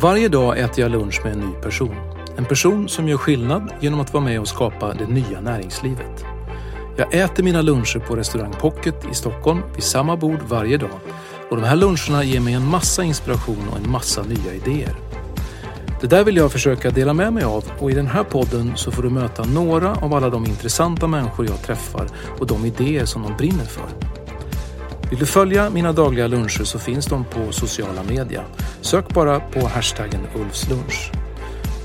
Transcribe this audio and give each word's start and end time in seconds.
Varje 0.00 0.28
dag 0.28 0.58
äter 0.58 0.80
jag 0.80 0.90
lunch 0.90 1.20
med 1.24 1.32
en 1.32 1.40
ny 1.40 1.52
person. 1.52 1.96
En 2.36 2.44
person 2.44 2.88
som 2.88 3.08
gör 3.08 3.16
skillnad 3.16 3.72
genom 3.80 4.00
att 4.00 4.12
vara 4.12 4.24
med 4.24 4.40
och 4.40 4.48
skapa 4.48 4.94
det 4.94 5.06
nya 5.06 5.40
näringslivet. 5.40 6.24
Jag 6.96 7.14
äter 7.14 7.42
mina 7.42 7.62
luncher 7.62 7.98
på 7.98 8.16
restaurang 8.16 8.52
Pocket 8.60 9.10
i 9.12 9.14
Stockholm 9.14 9.62
vid 9.74 9.82
samma 9.82 10.16
bord 10.16 10.38
varje 10.48 10.76
dag. 10.76 11.00
Och 11.50 11.56
de 11.56 11.62
här 11.64 11.76
luncherna 11.76 12.24
ger 12.24 12.40
mig 12.40 12.54
en 12.54 12.70
massa 12.70 13.04
inspiration 13.04 13.68
och 13.70 13.78
en 13.78 13.90
massa 13.90 14.22
nya 14.22 14.54
idéer. 14.54 14.94
Det 16.00 16.06
där 16.06 16.24
vill 16.24 16.36
jag 16.36 16.52
försöka 16.52 16.90
dela 16.90 17.14
med 17.14 17.32
mig 17.32 17.44
av 17.44 17.64
och 17.78 17.90
i 17.90 17.94
den 17.94 18.06
här 18.06 18.24
podden 18.24 18.72
så 18.76 18.90
får 18.90 19.02
du 19.02 19.10
möta 19.10 19.44
några 19.44 19.94
av 19.94 20.14
alla 20.14 20.30
de 20.30 20.44
intressanta 20.44 21.06
människor 21.06 21.46
jag 21.46 21.62
träffar 21.62 22.08
och 22.38 22.46
de 22.46 22.64
idéer 22.64 23.04
som 23.04 23.22
de 23.22 23.36
brinner 23.36 23.64
för. 23.64 24.17
Vill 25.10 25.18
du 25.18 25.26
följa 25.26 25.70
mina 25.70 25.92
dagliga 25.92 26.26
luncher 26.26 26.64
så 26.64 26.78
finns 26.78 27.06
de 27.06 27.24
på 27.24 27.52
sociala 27.52 28.02
media. 28.02 28.44
Sök 28.80 29.14
bara 29.14 29.40
på 29.40 29.66
hashtaggen 29.66 30.26
Ulfslunch. 30.34 31.10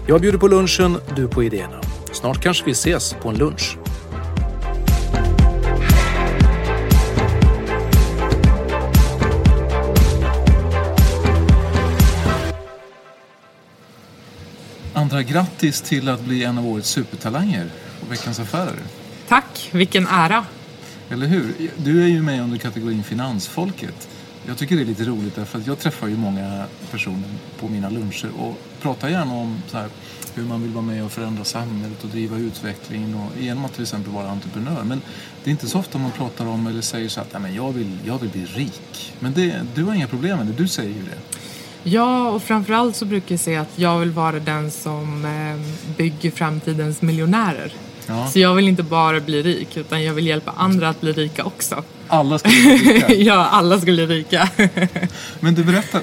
Jag 0.08 0.22
bjuder 0.22 0.40
på 0.40 0.48
lunchen, 0.48 0.98
du 1.16 1.28
på 1.28 1.44
idéerna. 1.44 1.82
Snart 2.12 2.44
kanske 2.44 2.66
vi 2.66 2.72
ses 2.72 3.14
på 3.14 3.30
en 3.30 3.36
lunch. 3.36 3.78
Andra, 14.94 15.24
grattis 15.24 15.82
till 15.82 16.10
att 16.10 16.22
bli 16.22 16.44
en 16.44 16.58
av 16.58 16.68
årets 16.68 16.90
supertalanger 16.90 17.70
på 18.00 18.06
Veckans 18.10 18.40
Affärer. 18.40 18.80
Tack, 19.28 19.70
vilken 19.72 20.08
ära. 20.08 20.46
Eller 21.10 21.28
hur? 21.28 21.54
Du 21.78 22.04
är 22.04 22.08
ju 22.08 22.22
med 22.22 22.42
under 22.42 22.58
kategorin 22.58 23.04
finansfolket. 23.04 24.10
Jag 24.48 24.58
tycker 24.58 24.76
det 24.76 24.82
är 24.82 24.86
lite 24.86 25.04
roligt 25.04 25.36
därför 25.36 25.60
att 25.60 25.68
jag 25.68 25.80
träffar 25.80 26.08
ju 26.08 26.18
många 26.18 26.66
personer 26.92 27.30
på 27.60 27.68
mina 27.68 27.90
luncher 27.90 28.30
och 28.40 28.60
pratar 28.82 29.10
gärna 29.10 29.34
om 29.34 29.62
så 29.68 29.78
här, 29.78 29.90
hur 30.36 30.44
man 30.44 30.62
vill 30.62 30.72
vara 30.72 30.86
med 30.86 31.04
och 31.06 31.12
förändra 31.12 31.44
samhället 31.44 32.04
och 32.04 32.10
driva 32.10 32.38
utvecklingen 32.38 33.16
och 33.16 33.42
genom 33.42 33.66
att 33.66 33.74
till 33.74 33.82
exempel 33.82 34.14
vara 34.14 34.30
entreprenör. 34.30 34.84
Men 34.84 35.02
det 35.44 35.50
är 35.50 35.52
inte 35.52 35.68
så 35.68 35.80
ofta 35.80 35.98
man 35.98 36.12
pratar 36.12 36.46
om 36.46 36.68
eller 36.68 36.82
säger 36.82 37.10
så 37.10 37.22
att 37.22 37.34
Nej, 37.34 37.42
men 37.42 37.56
jag, 37.56 37.72
vill, 37.72 37.98
jag 38.06 38.20
vill 38.20 38.30
bli 38.30 38.46
rik. 38.46 39.14
Men 39.20 39.34
det, 39.34 39.62
du 39.76 39.84
har 39.84 39.94
inga 39.94 40.08
problem 40.08 40.38
med 40.38 40.48
det, 40.48 40.54
du 40.54 40.68
säger 40.68 40.90
ju 40.90 41.04
det. 41.04 41.40
Ja, 41.90 42.30
och 42.30 42.44
framförallt 42.44 42.96
så 42.96 43.06
brukar 43.06 43.34
jag 43.34 43.40
säga 43.40 43.62
att 43.62 43.80
jag 43.80 44.00
vill 44.00 44.12
vara 44.12 44.40
den 44.40 44.72
som 44.72 45.26
eh, 45.26 45.96
bygger 45.98 46.32
framtidens 46.32 47.02
miljonärer. 47.02 47.74
Ja. 48.08 48.28
Så 48.28 48.40
jag 48.40 48.56
vill 48.56 48.68
inte 48.68 48.84
bara 48.84 49.20
bli 49.20 49.42
rik, 49.42 49.78
utan 49.78 50.04
jag 50.04 50.14
vill 50.14 50.28
hjälpa 50.28 50.52
andra 50.58 50.90
att 50.90 51.02
bli 51.02 51.12
rika 51.12 51.44
också. 51.44 51.84
Alla 52.08 52.40
ska 52.40 52.50
bli 52.50 52.78
rika. 52.78 53.14
ja, 53.18 53.46
alla 53.46 53.78
ska 53.78 53.92
bli 53.92 54.06
rika. 54.06 54.50
Men 55.40 55.56
du 55.56 55.64
berättar, 55.64 56.02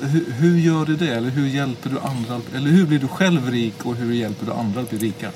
hur, 0.00 0.32
hur 0.32 0.58
gör 0.58 0.84
du 0.84 0.96
det? 0.96 1.08
Eller 1.08 1.30
hur 1.30 1.46
hjälper 1.46 1.90
du 1.90 1.98
andra? 1.98 2.40
Eller 2.56 2.70
hur 2.70 2.86
blir 2.86 2.98
du 2.98 3.08
själv 3.08 3.50
rik 3.50 3.86
och 3.86 3.96
hur 3.96 4.14
hjälper 4.14 4.46
du 4.46 4.52
andra 4.52 4.80
att 4.80 4.90
bli 4.90 4.98
rika? 4.98 5.30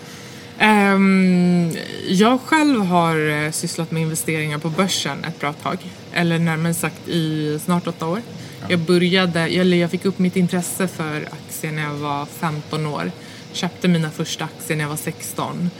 Ehm, 0.58 1.72
jag 2.08 2.40
själv 2.40 2.80
har 2.80 3.44
eh, 3.44 3.50
sysslat 3.50 3.90
med 3.90 4.02
investeringar 4.02 4.58
på 4.58 4.70
börsen 4.70 5.24
ett 5.24 5.40
bra 5.40 5.52
tag. 5.52 5.78
Eller 6.12 6.38
närmare 6.38 6.74
sagt 6.74 7.08
i 7.08 7.58
snart 7.64 7.86
åtta 7.86 8.06
år. 8.06 8.22
Jag 8.68 8.78
började, 8.78 9.40
eller 9.40 9.76
jag 9.76 9.90
fick 9.90 10.04
upp 10.04 10.18
mitt 10.18 10.36
intresse 10.36 10.88
för 10.88 11.28
aktier 11.32 11.72
när 11.72 11.82
jag 11.82 11.94
var 11.94 12.26
15 12.26 12.86
år. 12.86 13.10
Köpte 13.56 13.88
mina 13.88 14.10
första 14.10 14.44
aktier 14.44 14.76
när 14.76 14.84
jag 14.84 14.88
var 14.88 14.96
16. 14.96 15.70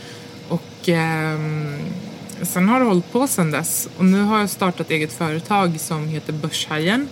Och 0.49 0.89
ehm, 0.89 1.79
sen 2.43 2.69
har 2.69 2.81
det 2.81 2.87
hållit 2.87 3.13
på 3.13 3.27
sen 3.27 3.51
dess. 3.51 3.89
Och 3.97 4.05
nu 4.05 4.23
har 4.23 4.39
jag 4.39 4.51
startat 4.51 4.91
eget 4.91 5.13
företag 5.13 5.81
som 5.81 6.09
heter 6.09 6.33
Börshajen. 6.33 7.09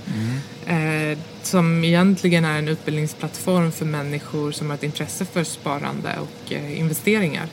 Eh, 0.67 1.19
som 1.43 1.85
egentligen 1.85 2.45
är 2.45 2.59
en 2.59 2.69
utbildningsplattform 2.69 3.73
för 3.73 3.85
människor 3.85 4.53
som 4.53 4.71
har 4.71 4.75
ett 4.75 4.83
intresse 4.83 5.25
för 5.25 5.45
sparande 5.45 6.19
och 6.19 6.53
eh, 6.53 6.79
investeringar. 6.79 7.47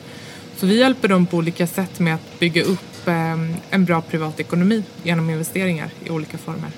Så 0.56 0.66
vi 0.66 0.78
hjälper 0.78 1.08
dem 1.08 1.26
på 1.26 1.36
olika 1.36 1.66
sätt 1.66 1.98
med 2.00 2.14
att 2.14 2.38
bygga 2.38 2.62
upp 2.62 3.08
eh, 3.08 3.36
en 3.70 3.84
bra 3.84 4.00
privatekonomi 4.00 4.84
genom 5.02 5.30
investeringar 5.30 5.90
i 6.04 6.10
olika 6.10 6.38
former. 6.38 6.70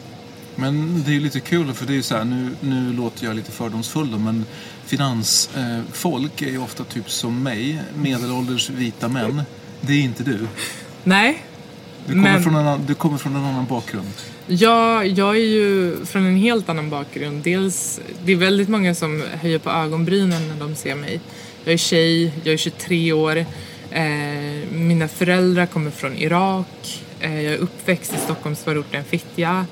Men 0.57 1.03
det 1.07 1.11
är 1.11 1.15
ju 1.15 1.21
lite 1.21 1.41
kul 1.41 1.73
för 1.75 1.87
det 1.87 1.97
är 1.97 2.03
så 2.03 2.17
här, 2.17 2.25
nu, 2.25 2.51
nu 2.61 2.93
låter 2.93 3.27
jag 3.27 3.37
lite 3.37 3.53
fördomsfull 3.53 4.11
då, 4.11 4.19
men 4.19 4.45
finansfolk 4.87 6.43
är 6.43 6.51
ju 6.51 6.59
ofta 6.59 6.85
typ 6.85 7.11
som 7.11 7.43
mig, 7.43 7.81
medelålders 7.97 8.71
vita 8.71 9.09
män. 9.09 9.43
Det 9.81 9.93
är 9.93 10.01
inte 10.01 10.23
du. 10.23 10.39
Nej, 11.05 11.45
Du 12.07 12.13
kommer, 12.13 12.33
Men- 12.33 12.43
från, 12.43 12.55
en, 12.55 12.61
annan- 12.67 12.87
du 12.87 12.95
kommer 12.95 13.19
från 13.19 13.37
en 13.37 13.45
annan 13.45 13.67
bakgrund. 13.67 14.09
jag, 14.47 15.07
jag 15.07 15.37
är 15.37 15.41
ju 15.41 15.97
från 16.07 16.27
en 16.27 16.37
helt 16.37 16.69
annan 16.69 16.91
bakgrund. 16.91 17.43
Dels, 17.43 18.01
det 18.25 18.33
är 18.33 18.37
väldigt 18.37 18.69
många 18.69 18.95
som 18.95 19.23
höjer 19.41 19.59
på 19.59 19.71
ögonbrynen 19.71 20.49
när 20.49 20.57
de 20.57 20.75
ser 20.77 20.95
mig. 20.95 21.21
Jag 21.65 21.73
är 21.73 21.77
tjej, 21.79 22.33
jag 22.45 22.53
är 22.53 22.57
23 22.57 23.13
år. 23.13 23.37
Eh, 23.91 24.05
mina 24.73 25.09
föräldrar 25.09 25.67
kommer 25.67 25.91
från 25.91 26.17
Irak. 26.17 27.03
Eh, 27.21 27.41
jag 27.41 27.53
är 27.55 27.59
uppväxt 27.59 28.15
i 28.15 28.17
Stockholmsförorten 28.25 29.05
Fittja. 29.05 29.67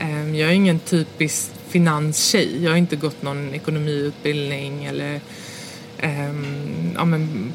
Eh, 0.00 0.36
jag 0.36 0.50
är 0.50 0.54
ingen 0.54 0.78
typisk 0.78 1.50
finanstjej. 1.68 2.64
Jag 2.64 2.70
har 2.70 2.76
inte 2.76 2.96
gått 2.96 3.22
någon 3.22 3.54
ekonomiutbildning 3.54 4.84
eller 4.84 5.20
ehm, 5.98 6.92
ja, 6.94 7.04
men 7.04 7.52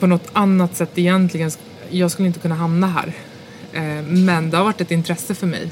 på 0.00 0.06
något 0.06 0.28
annat 0.32 0.76
sätt 0.76 0.90
egentligen. 0.98 1.50
Jag 1.90 2.10
skulle 2.10 2.28
inte 2.28 2.40
kunna 2.40 2.54
hamna 2.54 2.86
här. 2.86 3.12
Eh, 3.72 4.02
Men 4.02 4.50
det 4.50 4.56
har 4.56 4.64
varit 4.64 4.80
ett 4.80 4.90
intresse 4.90 5.34
för 5.34 5.46
mig. 5.46 5.70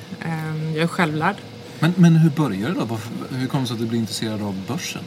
Jag 0.74 0.82
är 0.82 0.86
självlärd. 0.86 1.36
Men, 1.78 1.94
men 1.96 2.16
hur 2.16 2.30
började 2.30 2.74
det 2.74 2.80
då? 2.80 2.98
Hur 3.30 3.46
kom 3.46 3.60
det 3.60 3.66
sig 3.66 3.74
att 3.74 3.80
du 3.80 3.86
blev 3.86 4.00
intresserad 4.00 4.42
av 4.42 4.56
börsen? 4.68 5.02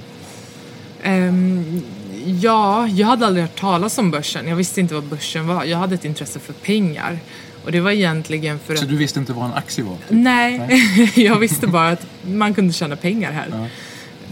Ehm, 1.03 1.81
Ja, 2.27 2.87
jag 2.87 3.07
hade 3.07 3.25
aldrig 3.25 3.45
hört 3.45 3.59
talas 3.59 3.97
om 3.97 4.11
börsen. 4.11 4.47
Jag 4.47 4.55
visste 4.55 4.81
inte 4.81 4.93
vad 4.93 5.03
börsen 5.03 5.47
var. 5.47 5.63
Jag 5.63 5.77
hade 5.77 5.95
ett 5.95 6.05
intresse 6.05 6.39
för 6.39 6.53
pengar. 6.53 7.19
Och 7.65 7.71
det 7.71 7.79
var 7.79 7.91
egentligen 7.91 8.59
för 8.59 8.75
Så 8.75 8.83
att... 8.83 8.89
du 8.89 8.95
visste 8.95 9.19
inte 9.19 9.33
vad 9.33 9.45
en 9.45 9.53
aktie 9.53 9.83
var? 9.83 9.97
Nej, 10.09 10.81
jag 11.15 11.39
visste 11.39 11.67
bara 11.67 11.89
att 11.89 12.07
man 12.21 12.53
kunde 12.53 12.73
tjäna 12.73 12.95
pengar 12.95 13.31
här. 13.31 13.69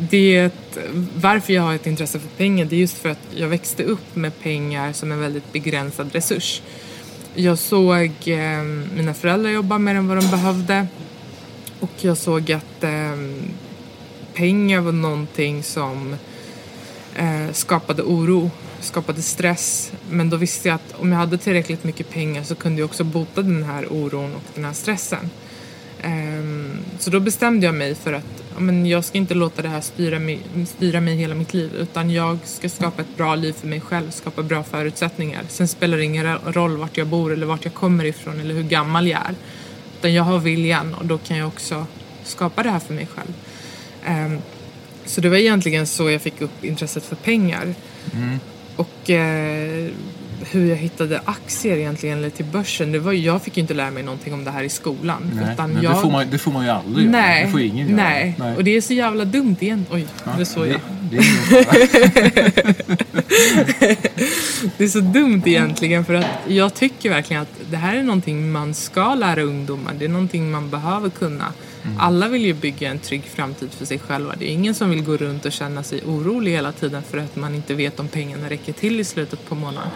Det, 0.10 0.50
varför 1.16 1.54
jag 1.54 1.62
har 1.62 1.74
ett 1.74 1.88
intresse 1.88 2.20
för 2.20 2.28
pengar 2.28 2.66
det 2.66 2.76
är 2.76 2.80
just 2.80 2.98
för 2.98 3.10
att 3.10 3.28
jag 3.36 3.48
växte 3.48 3.84
upp 3.84 4.16
med 4.16 4.40
pengar 4.40 4.94
som 4.94 5.12
en 5.12 5.20
väldigt 5.20 5.54
begränsad 5.54 6.14
resurs. 6.14 6.62
Jag 7.36 7.58
såg 7.58 8.12
eh, 8.26 8.64
mina 8.96 9.14
föräldrar 9.14 9.52
jobba 9.52 9.78
mer 9.78 9.96
än 9.96 10.08
vad 10.08 10.18
de 10.18 10.32
behövde. 10.32 10.88
Och 11.80 11.92
jag 12.02 12.18
såg 12.18 12.52
att 12.52 12.84
eh, 12.84 13.16
pengar 14.34 14.82
var 14.82 14.92
någonting 14.92 15.64
som 15.64 16.16
eh, 17.16 17.52
skapade 17.52 18.04
oro, 18.04 18.52
skapade 18.84 19.22
stress. 19.22 19.92
Men 20.10 20.30
då 20.30 20.38
visste 20.38 20.68
jag 20.68 20.76
att 20.76 20.96
om 21.00 21.12
jag 21.12 21.20
hade 21.20 21.38
tillräckligt 21.38 21.84
mycket 21.84 22.10
pengar 22.10 22.44
så 22.44 22.56
kunde 22.56 22.82
jag 22.82 22.90
också 22.90 23.04
bota 23.04 23.42
den 23.42 23.64
här 23.64 23.88
oron 23.94 24.36
och 24.36 24.44
den 24.56 24.66
här 24.66 24.74
stressen. 24.74 25.30
Ehm, 26.02 26.78
så 27.00 27.10
då 27.10 27.20
bestämde 27.20 27.66
jag 27.66 27.76
mig 27.76 27.96
för 27.96 28.14
att 28.14 28.44
men 28.58 28.86
jag 28.86 29.06
ska 29.06 29.18
inte 29.18 29.34
låta 29.34 29.62
det 29.62 29.70
här 29.70 29.82
styra 29.82 30.20
mig, 30.20 30.40
styra 30.66 31.02
mig 31.02 31.16
hela 31.16 31.36
mitt 31.36 31.54
liv 31.54 31.76
utan 31.76 32.10
jag 32.10 32.38
ska 32.44 32.70
skapa 32.70 33.02
ett 33.02 33.18
bra 33.18 33.36
liv 33.36 33.54
för 33.54 33.68
mig 33.68 33.82
själv, 33.82 34.12
skapa 34.12 34.44
bra 34.44 34.64
förutsättningar. 34.64 35.44
Sen 35.50 35.68
spelar 35.68 35.98
det 35.98 36.04
ingen 36.04 36.38
roll 36.38 36.78
vart 36.78 36.98
jag 36.98 37.08
bor 37.08 37.34
eller 37.34 37.46
vart 37.46 37.66
jag 37.66 37.74
kommer 37.74 38.06
ifrån 38.06 38.40
eller 38.40 38.54
hur 38.54 38.64
gammal 38.64 39.08
jag 39.08 39.20
är. 39.20 39.36
Utan 40.00 40.14
jag 40.14 40.24
har 40.24 40.40
viljan 40.40 40.94
och 40.94 41.06
då 41.06 41.18
kan 41.18 41.38
jag 41.38 41.48
också 41.48 41.86
skapa 42.24 42.64
det 42.64 42.70
här 42.70 42.80
för 42.80 42.94
mig 42.94 43.08
själv. 43.16 43.34
Ehm, 44.06 44.38
så 45.06 45.22
det 45.22 45.30
var 45.30 45.38
egentligen 45.38 45.88
så 45.88 46.10
jag 46.10 46.22
fick 46.22 46.42
upp 46.42 46.64
intresset 46.64 47.04
för 47.04 47.16
pengar. 47.16 47.76
Mm. 48.14 48.40
Och 48.76 49.10
eh, 49.10 49.88
hur 50.52 50.70
jag 50.70 50.76
hittade 50.76 51.22
aktier 51.26 51.78
egentligen 51.78 52.18
eller 52.18 52.30
till 52.30 52.46
börsen. 52.46 52.92
Det 52.92 53.00
var, 53.00 53.14
jag 53.14 53.42
fick 53.42 53.58
ju 53.58 53.62
inte 53.62 53.74
lära 53.74 53.92
mig 53.92 54.04
någonting 54.04 54.34
om 54.34 54.44
det 54.44 54.52
här 54.52 54.64
i 54.64 54.70
skolan. 54.70 55.32
Nej, 55.36 55.54
utan 55.54 55.80
jag, 55.82 55.96
det, 55.96 56.02
får 56.02 56.12
man, 56.12 56.26
det 56.32 56.38
får 56.38 56.52
man 56.52 56.66
ju 56.66 56.72
aldrig 56.72 57.10
nej, 57.10 57.36
göra. 57.36 57.46
Det 57.46 57.52
får 57.52 57.62
ingen 57.62 57.88
göra. 57.88 57.98
nej. 57.98 58.36
och 58.56 58.64
det 58.64 58.78
är 58.78 58.82
så 58.82 58.94
jävla 58.94 59.26
dumt 59.26 59.56
igen. 59.60 59.86
Oj, 59.92 60.08
Ja, 60.26 60.32
det 60.38 60.46
såg 60.46 60.68
jag. 60.68 60.80
Det. 61.12 61.18
Det 64.78 64.84
är 64.84 64.88
så 64.88 65.00
dumt 65.00 65.42
egentligen 65.46 66.06
för 66.06 66.14
att 66.14 66.26
jag 66.48 66.74
tycker 66.74 67.10
verkligen 67.10 67.42
att 67.42 67.60
det 67.72 67.78
här 67.78 67.96
är 67.96 68.04
någonting 68.04 68.52
man 68.52 68.74
ska 68.74 69.16
lära 69.16 69.42
ungdomar. 69.42 69.94
Det 70.00 70.06
är 70.06 70.10
någonting 70.10 70.52
man 70.52 70.70
behöver 70.70 71.10
kunna. 71.10 71.54
Alla 72.00 72.28
vill 72.28 72.46
ju 72.46 72.54
bygga 72.54 72.90
en 72.92 73.00
trygg 73.00 73.24
framtid 73.24 73.70
för 73.72 73.86
sig 73.86 74.00
själva. 74.00 74.36
Det 74.40 74.50
är 74.50 74.54
ingen 74.54 74.76
som 74.76 74.90
vill 74.90 75.04
gå 75.04 75.18
runt 75.18 75.46
och 75.46 75.52
känna 75.52 75.84
sig 75.84 76.02
orolig 76.06 76.52
hela 76.52 76.72
tiden 76.72 77.04
för 77.12 77.18
att 77.18 77.36
man 77.36 77.56
inte 77.56 77.74
vet 77.74 78.00
om 78.00 78.08
pengarna 78.08 78.50
räcker 78.50 78.74
till 78.74 79.00
i 79.00 79.04
slutet 79.04 79.50
på 79.50 79.56
månaden. 79.56 79.90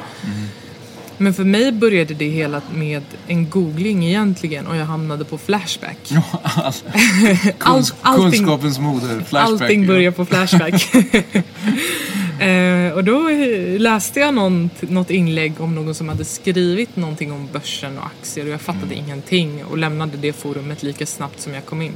Men 1.18 1.34
för 1.34 1.44
mig 1.44 1.72
började 1.72 2.14
det 2.14 2.30
hela 2.30 2.62
med 2.74 3.04
en 3.28 3.50
googling 3.50 4.06
egentligen 4.06 4.68
och 4.68 4.76
jag 4.76 4.86
hamnade 4.86 5.26
på 5.26 5.38
Flashback. 5.38 5.98
Ja, 6.08 6.24
all, 6.44 6.74
kunsk, 6.74 7.60
Allt- 7.60 7.96
allting- 8.02 8.32
kunskapens 8.32 8.80
moder, 8.80 9.08
Flashback. 9.08 9.62
Allting 9.62 9.82
ja. 9.82 9.88
börjar 9.88 10.12
på 10.12 10.26
Flashback. 10.26 10.90
eh, 12.40 12.94
och 12.94 13.04
då 13.04 13.30
eh, 13.30 13.80
läste 13.80 14.20
jag 14.20 14.34
någon, 14.34 14.70
något 14.80 15.10
inlägg 15.10 15.62
om 15.62 15.76
någon 15.76 15.96
som 15.96 16.10
hade 16.10 16.26
skrivit 16.26 16.96
någonting 16.96 17.32
om 17.32 17.50
börsen 17.54 17.98
och 17.98 18.06
aktier 18.06 18.46
och 18.46 18.52
jag 18.52 18.62
fattade 18.62 18.96
ingenting 18.96 19.66
och 19.66 19.78
lämnade 19.78 20.18
det 20.18 20.34
forumet 20.34 20.84
lika 20.84 21.06
snabbt 21.06 21.40
som 21.40 21.54
jag 21.54 21.66
kom 21.66 21.82
in. 21.82 21.94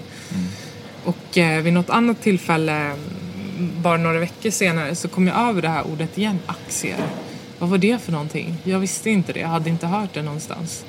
Och 1.05 1.37
eh, 1.37 1.61
vid 1.61 1.73
något 1.73 1.89
annat 1.89 2.21
tillfälle, 2.21 2.71
mm, 2.71 2.97
bara 3.81 3.97
några 3.97 4.19
veckor 4.19 4.49
senare, 4.49 4.95
så 4.95 5.07
kom 5.07 5.27
jag 5.27 5.49
över 5.49 5.61
det 5.61 5.69
här 5.69 5.83
ordet 5.91 6.17
igen, 6.17 6.39
aktier. 6.45 6.97
Vad 7.59 7.69
var 7.69 7.77
det 7.77 8.01
för 8.01 8.11
någonting? 8.11 8.55
Jag 8.63 8.79
visste 8.79 9.09
inte 9.09 9.33
det, 9.33 9.39
jag 9.39 9.47
hade 9.47 9.69
inte 9.69 9.87
hört 9.87 10.13
det 10.13 10.21
någonstans. 10.21 10.85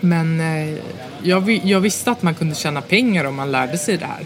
Men 0.00 0.40
eh, 0.40 0.78
jag, 1.22 1.50
jag 1.50 1.80
visste 1.80 2.10
att 2.10 2.22
man 2.22 2.34
kunde 2.34 2.54
tjäna 2.54 2.80
pengar 2.80 3.24
om 3.24 3.34
man 3.34 3.52
lärde 3.52 3.78
sig 3.78 3.96
det 3.96 4.06
här. 4.06 4.24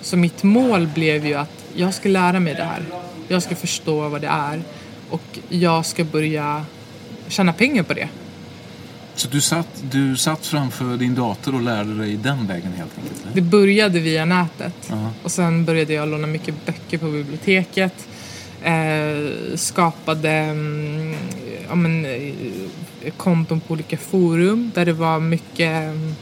Så 0.00 0.16
mitt 0.16 0.42
mål 0.42 0.86
blev 0.86 1.26
ju 1.26 1.34
att 1.34 1.64
jag 1.74 1.94
ska 1.94 2.08
lära 2.08 2.40
mig 2.40 2.54
det 2.54 2.64
här. 2.64 2.82
Jag 3.32 3.42
ska 3.42 3.56
förstå 3.56 4.08
vad 4.08 4.20
det 4.20 4.26
är. 4.26 4.62
Och 5.10 5.38
jag 5.48 5.86
ska 5.86 6.04
börja 6.04 6.64
tjäna 7.28 7.52
pengar 7.52 7.82
på 7.82 7.94
det. 7.94 8.08
Så 9.14 9.28
du 9.28 9.40
satt, 9.40 9.82
du 9.90 10.16
satt 10.16 10.46
framför 10.46 10.96
din 10.96 11.14
dator 11.14 11.54
och 11.54 11.62
lärde 11.62 11.94
dig 11.94 12.16
den 12.16 12.46
vägen 12.46 12.72
helt 12.76 12.98
enkelt? 12.98 13.22
eller? 13.22 13.34
Det 13.34 13.40
började 13.40 14.00
via 14.00 14.24
nätet. 14.24 14.74
Ja. 14.90 15.10
Och 15.22 15.30
sen 15.30 15.64
började 15.64 15.92
jag 15.92 16.08
låna 16.08 16.26
mycket 16.26 16.66
böcker 16.66 16.98
på 16.98 17.10
biblioteket. 17.10 18.08
Eh, 18.62 19.56
skapade 19.56 20.30
mm, 20.30 21.14
ja, 21.68 21.74
men, 21.74 22.04
eh, 22.04 22.32
konton 23.16 23.60
på 23.60 23.72
olika 23.72 23.96
forum 23.96 24.70
där 24.74 24.84
det 24.84 24.92
var 24.92 25.20
mycket 25.20 25.84
eh, 25.84 26.12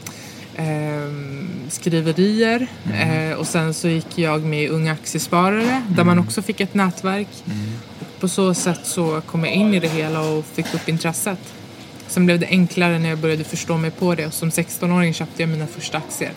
skriverier. 1.69 2.67
Eh, 2.93 3.37
och 3.37 3.47
sen 3.47 3.73
så 3.73 3.87
gick 3.87 4.17
jag 4.17 4.43
med 4.45 4.63
i 4.63 4.67
Unga 4.67 4.91
Aktiesparare 4.91 5.83
där 5.89 6.03
man 6.03 6.19
också 6.19 6.41
fick 6.41 6.59
ett 6.61 6.73
nätverk. 6.73 7.27
Och 7.99 8.19
på 8.19 8.27
så 8.29 8.53
sätt 8.53 8.79
så 8.83 9.21
kom 9.25 9.43
jag 9.43 9.53
in 9.53 9.73
i 9.73 9.79
det 9.79 9.87
hela 9.87 10.21
och 10.21 10.45
fick 10.45 10.73
upp 10.73 10.89
intresset. 10.89 11.39
Sen 12.07 12.25
blev 12.25 12.39
det 12.39 12.47
enklare 12.47 12.99
när 12.99 13.09
jag 13.09 13.17
började 13.17 13.43
förstå 13.43 13.77
mig 13.77 13.91
på 13.91 14.15
det 14.15 14.25
och 14.25 14.33
som 14.33 14.49
16-åring 14.49 15.13
köpte 15.13 15.41
jag 15.41 15.49
mina 15.49 15.67
första 15.67 15.97
aktier. 15.97 16.31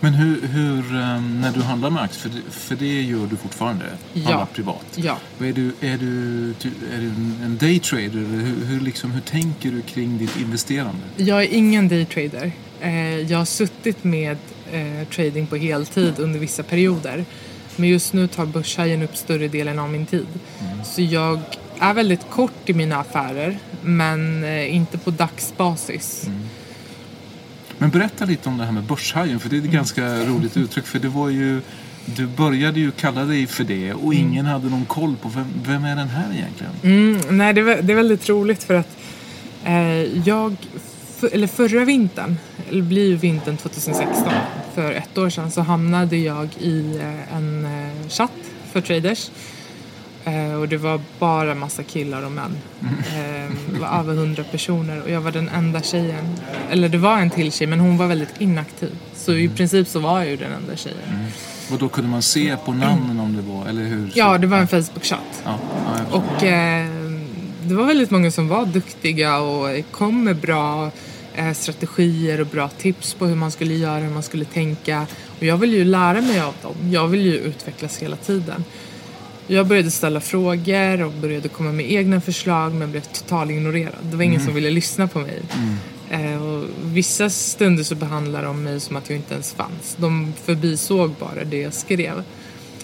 Men 0.00 0.14
hur, 0.14 0.46
hur 0.46 0.96
ehm, 0.96 1.40
när 1.40 1.52
du 1.52 1.60
handlar 1.62 1.90
med 1.90 2.02
aktier, 2.02 2.20
för 2.20 2.28
det, 2.28 2.50
för 2.50 2.76
det 2.76 3.02
gör 3.02 3.26
du 3.26 3.36
fortfarande, 3.36 3.84
Ja. 4.12 4.22
handlar 4.24 4.46
privat. 4.46 4.84
Ja. 4.94 5.16
Är 5.40 5.52
du, 5.52 5.72
är 5.80 5.98
du, 5.98 6.50
är 6.94 7.00
du 7.00 7.06
en- 7.44 7.56
daytrader? 7.60 8.08
Hur, 8.18 8.64
hur, 8.66 8.80
liksom, 8.80 9.10
hur 9.10 9.20
tänker 9.20 9.70
du 9.70 9.82
kring 9.82 10.18
ditt 10.18 10.36
investerande? 10.40 11.00
Jag 11.16 11.42
är 11.42 11.48
ingen 11.54 11.88
daytrader. 11.88 12.52
Eh, 12.80 13.18
jag 13.20 13.38
har 13.38 13.44
suttit 13.44 14.04
med 14.04 14.36
eh, 14.72 15.08
trading 15.14 15.46
på 15.46 15.56
heltid 15.56 16.14
under 16.18 16.38
vissa 16.40 16.62
perioder. 16.62 17.24
Men 17.76 17.88
just 17.88 18.12
nu 18.12 18.26
tar 18.28 18.46
börshajen 18.46 19.02
upp 19.02 19.16
större 19.16 19.48
delen 19.48 19.78
av 19.78 19.90
min 19.90 20.06
tid. 20.06 20.26
Så 20.84 21.02
jag 21.02 21.40
är 21.78 21.94
väldigt 21.94 22.30
kort 22.30 22.52
i 22.70 22.72
mina 22.74 22.96
affärer 22.96 23.58
men 23.82 24.44
eh, 24.44 24.74
inte 24.74 24.98
på 24.98 25.10
dagsbasis. 25.10 26.26
Men 27.78 27.90
berätta 27.90 28.24
lite 28.24 28.48
om 28.48 28.58
det 28.58 28.64
här 28.64 28.72
med 28.72 28.82
börshajen, 28.82 29.40
för 29.40 29.48
det 29.48 29.56
är 29.56 29.58
Mm. 29.58 29.68
ett 29.70 29.74
ganska 29.74 30.24
roligt 30.24 30.56
uttryck. 30.56 30.86
För 30.86 30.98
det 30.98 31.08
var 31.08 31.28
ju, 31.28 31.60
du 32.04 32.26
började 32.26 32.80
ju 32.80 32.90
kalla 32.90 33.24
dig 33.24 33.46
för 33.46 33.64
det 33.64 33.92
och 33.94 34.14
Mm. 34.14 34.28
ingen 34.28 34.46
hade 34.46 34.68
någon 34.70 34.84
koll 34.84 35.16
på 35.22 35.28
vem, 35.28 35.46
vem 35.66 35.84
är 35.84 35.96
den 35.96 36.08
här 36.08 36.26
egentligen? 36.34 36.72
Mm, 36.82 37.38
nej, 37.38 37.52
det 37.54 37.60
är, 37.60 37.82
det 37.82 37.92
är 37.92 37.96
väldigt 37.96 38.28
roligt 38.28 38.62
för 38.64 38.74
att 38.74 38.96
eh, 39.64 40.02
jag, 40.28 40.56
för, 41.28 41.34
eller 41.34 41.46
förra 41.46 41.84
vintern, 41.84 42.36
eller 42.70 42.82
blir 42.82 43.16
vintern 43.16 43.56
2016, 43.56 44.32
för 44.74 44.92
ett 44.92 45.18
år 45.18 45.30
sedan 45.30 45.50
så 45.50 45.60
hamnade 45.60 46.16
jag 46.16 46.48
i 46.60 46.98
eh, 47.00 47.36
en 47.36 47.64
eh, 47.64 48.08
chatt 48.08 48.30
för 48.72 48.80
traders. 48.80 49.30
Eh, 50.24 50.54
och 50.54 50.68
det 50.68 50.76
var 50.76 51.00
bara 51.18 51.54
massa 51.54 51.82
killar 51.82 52.24
och 52.24 52.32
män. 52.32 52.56
Det 53.72 53.78
var 53.80 53.98
över 53.98 54.14
hundra 54.14 54.44
personer 54.44 55.02
och 55.02 55.10
jag 55.10 55.20
var 55.20 55.30
den 55.30 55.48
enda 55.48 55.82
tjejen. 55.82 56.36
Eller 56.70 56.88
det 56.88 56.98
var 56.98 57.18
en 57.18 57.30
till 57.30 57.52
tjej 57.52 57.66
men 57.66 57.80
hon 57.80 57.96
var 57.96 58.06
väldigt 58.06 58.40
inaktiv. 58.40 58.90
Så 59.14 59.32
i 59.32 59.48
princip 59.48 59.88
så 59.88 60.00
var 60.00 60.18
jag 60.18 60.30
ju 60.30 60.36
den 60.36 60.52
enda 60.52 60.76
tjejen. 60.76 61.26
Och 61.72 61.78
då 61.78 61.88
kunde 61.88 62.10
man 62.10 62.22
se 62.22 62.56
på 62.56 62.72
namnen 62.72 63.20
om 63.20 63.36
det 63.36 63.42
var, 63.42 63.66
eller 63.66 63.82
hur? 63.82 64.10
Ja, 64.14 64.38
det 64.38 64.46
var 64.46 64.58
en 64.58 64.68
Facebook-chatt. 64.68 65.42
Ja, 65.44 65.58
ja. 66.10 66.16
Och 66.16 66.44
eh, 66.44 66.86
det 67.62 67.74
var 67.74 67.84
väldigt 67.84 68.10
många 68.10 68.30
som 68.30 68.48
var 68.48 68.66
duktiga 68.66 69.38
och 69.38 69.68
kom 69.90 70.24
med 70.24 70.36
bra 70.36 70.90
strategier 71.54 72.40
och 72.40 72.46
bra 72.46 72.68
tips 72.68 73.14
på 73.14 73.26
hur 73.26 73.36
man 73.36 73.50
skulle 73.50 73.74
göra, 73.74 73.98
hur 73.98 74.14
man 74.14 74.22
skulle 74.22 74.44
tänka. 74.44 75.06
Och 75.38 75.42
jag 75.42 75.56
vill 75.56 75.72
ju 75.72 75.84
lära 75.84 76.20
mig 76.20 76.40
av 76.40 76.54
dem. 76.62 76.74
Jag 76.90 77.08
vill 77.08 77.20
ju 77.20 77.34
utvecklas 77.34 77.98
hela 77.98 78.16
tiden. 78.16 78.64
Jag 79.46 79.66
började 79.66 79.90
ställa 79.90 80.20
frågor 80.20 81.02
och 81.02 81.12
började 81.12 81.48
komma 81.48 81.72
med 81.72 81.92
egna 81.92 82.20
förslag 82.20 82.74
men 82.74 82.90
blev 82.90 83.00
totalt 83.00 83.50
ignorerad. 83.50 83.94
Det 84.02 84.16
var 84.16 84.24
ingen 84.24 84.44
som 84.44 84.54
ville 84.54 84.70
lyssna 84.70 85.08
på 85.08 85.18
mig. 85.18 85.42
Eh, 86.10 86.42
och 86.42 86.64
vissa 86.82 87.30
stunder 87.30 87.84
så 87.84 87.94
behandlade 87.94 88.46
de 88.46 88.62
mig 88.62 88.80
som 88.80 88.96
att 88.96 89.10
jag 89.10 89.18
inte 89.18 89.34
ens 89.34 89.52
fanns. 89.52 89.96
De 89.96 90.32
förbisåg 90.44 91.10
bara 91.20 91.44
det 91.44 91.60
jag 91.60 91.74
skrev. 91.74 92.22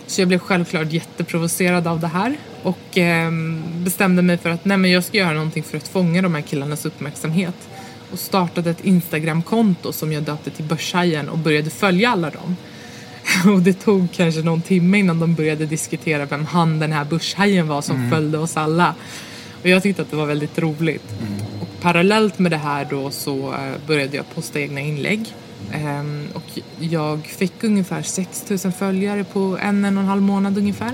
Så 0.06 0.20
jag 0.20 0.28
blev 0.28 0.38
självklart 0.38 0.92
jätteprovocerad 0.92 1.86
av 1.86 2.00
det 2.00 2.06
här 2.06 2.36
och 2.62 2.98
eh, 2.98 3.32
bestämde 3.76 4.22
mig 4.22 4.38
för 4.38 4.50
att 4.50 4.64
nej, 4.64 4.76
men 4.76 4.90
jag 4.90 5.04
ska 5.04 5.18
göra 5.18 5.32
någonting 5.32 5.62
för 5.62 5.76
att 5.76 5.88
fånga 5.88 6.22
de 6.22 6.34
här 6.34 6.42
killarnas 6.42 6.86
uppmärksamhet. 6.86 7.68
Och 8.12 8.18
startade 8.18 8.70
ett 8.70 8.84
Instagramkonto 8.84 9.92
som 9.92 10.12
jag 10.12 10.22
döpte 10.22 10.50
till 10.50 10.64
Börshajen 10.64 11.28
och 11.28 11.38
började 11.38 11.70
följa 11.70 12.10
alla 12.10 12.30
dem. 12.30 12.56
Och 13.54 13.60
det 13.60 13.72
tog 13.72 14.12
kanske 14.12 14.42
någon 14.42 14.62
timme 14.62 14.98
innan 14.98 15.20
de 15.20 15.34
började 15.34 15.66
diskutera 15.66 16.26
vem 16.26 16.46
han 16.46 16.78
den 16.78 16.92
här 16.92 17.04
börshajen 17.04 17.68
var 17.68 17.82
som 17.82 18.10
följde 18.10 18.38
oss 18.38 18.56
alla. 18.56 18.94
Och 19.62 19.68
jag 19.68 19.82
tyckte 19.82 20.02
att 20.02 20.10
det 20.10 20.16
var 20.16 20.26
väldigt 20.26 20.58
roligt. 20.58 21.12
Och 21.60 21.68
parallellt 21.80 22.38
med 22.38 22.52
det 22.52 22.56
här 22.56 22.86
då 22.90 23.10
så 23.10 23.52
eh, 23.52 23.86
började 23.86 24.16
jag 24.16 24.34
posta 24.34 24.60
egna 24.60 24.80
inlägg. 24.80 25.34
Ehm, 25.72 26.28
och 26.34 26.58
jag 26.78 27.26
fick 27.26 27.64
ungefär 27.64 28.02
6000 28.02 28.72
följare 28.72 29.24
på 29.24 29.58
en, 29.62 29.84
en 29.84 29.96
och 29.96 30.02
en 30.02 30.08
halv 30.08 30.22
månad 30.22 30.58
ungefär. 30.58 30.92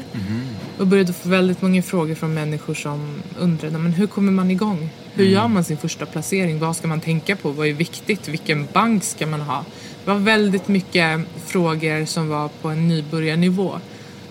Och 0.79 0.87
började 0.87 1.13
få 1.13 1.29
väldigt 1.29 1.63
många 1.63 1.83
frågor 1.83 2.15
från 2.15 2.35
människor 2.35 2.75
som 2.75 3.23
undrade 3.39 3.79
men 3.79 3.93
hur 3.93 4.07
kommer 4.07 4.33
man 4.33 4.51
igång? 4.51 4.91
Hur 5.15 5.25
gör 5.25 5.49
man 5.49 5.65
sin 5.65 5.77
första 5.77 6.07
placering? 6.07 6.59
Vad 6.59 6.77
ska 6.77 6.89
man 6.89 7.01
tänka 7.01 7.37
på? 7.37 7.51
Vad 7.51 7.67
är 7.67 7.73
viktigt? 7.73 8.29
Vilken 8.29 8.69
bank 8.73 9.05
ska 9.05 9.27
man 9.27 9.41
ha? 9.41 9.65
Det 10.05 10.11
var 10.11 10.19
väldigt 10.19 10.69
mycket 10.69 11.21
frågor 11.47 12.05
som 12.05 12.29
var 12.29 12.49
på 12.49 12.69
en 12.69 12.89
nybörjarnivå. 12.89 13.81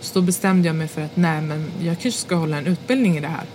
Så 0.01 0.19
då 0.19 0.25
bestämde 0.25 0.67
jag 0.67 0.75
mig 0.75 0.87
för 0.87 1.01
att 1.01 1.15
nej 1.15 1.41
men 1.41 1.71
jag 1.81 1.99
kanske 1.99 2.21
ska 2.21 2.35
hålla 2.35 2.57
en 2.57 2.67
utbildning 2.67 3.17
i 3.17 3.21
det 3.21 3.27
här. 3.27 3.45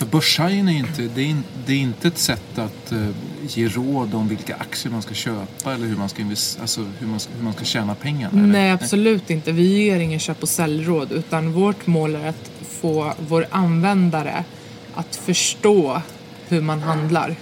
För 0.00 0.06
börshajen 0.06 0.68
är 0.68 0.78
inte, 0.78 1.02
det 1.02 1.20
är, 1.20 1.26
in, 1.26 1.44
det 1.66 1.72
är 1.72 1.78
inte 1.78 2.08
ett 2.08 2.18
sätt 2.18 2.58
att 2.58 2.92
eh, 2.92 3.08
ge 3.48 3.68
råd 3.68 4.14
om 4.14 4.28
vilka 4.28 4.54
aktier 4.56 4.92
man 4.92 5.02
ska 5.02 5.14
köpa 5.14 5.74
eller 5.74 5.86
hur 5.86 5.96
man 5.96 6.08
ska, 6.08 6.22
invest, 6.22 6.60
alltså, 6.60 6.80
hur 6.98 7.06
man 7.06 7.20
hur 7.36 7.44
man 7.44 7.52
ska 7.52 7.64
tjäna 7.64 7.94
pengarna. 7.94 8.38
eller? 8.38 8.52
Nej, 8.52 8.70
absolut 8.70 9.30
inte. 9.30 9.52
Vi 9.52 9.84
ger 9.84 10.00
ingen 10.00 10.20
köp 10.20 10.42
och 10.42 10.48
säljråd 10.48 11.12
utan 11.12 11.52
vårt 11.52 11.86
mål 11.86 12.14
är 12.14 12.28
att 12.28 12.50
få 12.80 13.14
vår 13.28 13.46
användare 13.50 14.44
att 14.94 15.16
förstå 15.16 16.02
hur 16.48 16.60
man 16.60 16.80
handlar. 16.80 17.36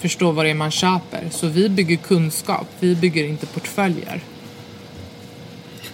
förstå 0.00 0.32
vad 0.32 0.44
det 0.44 0.50
är 0.50 0.54
man 0.54 0.70
köper. 0.70 1.28
Så 1.30 1.46
vi 1.46 1.68
bygger 1.68 1.96
kunskap, 1.96 2.66
vi 2.80 2.96
bygger 2.96 3.24
inte 3.24 3.46
portföljer. 3.46 4.20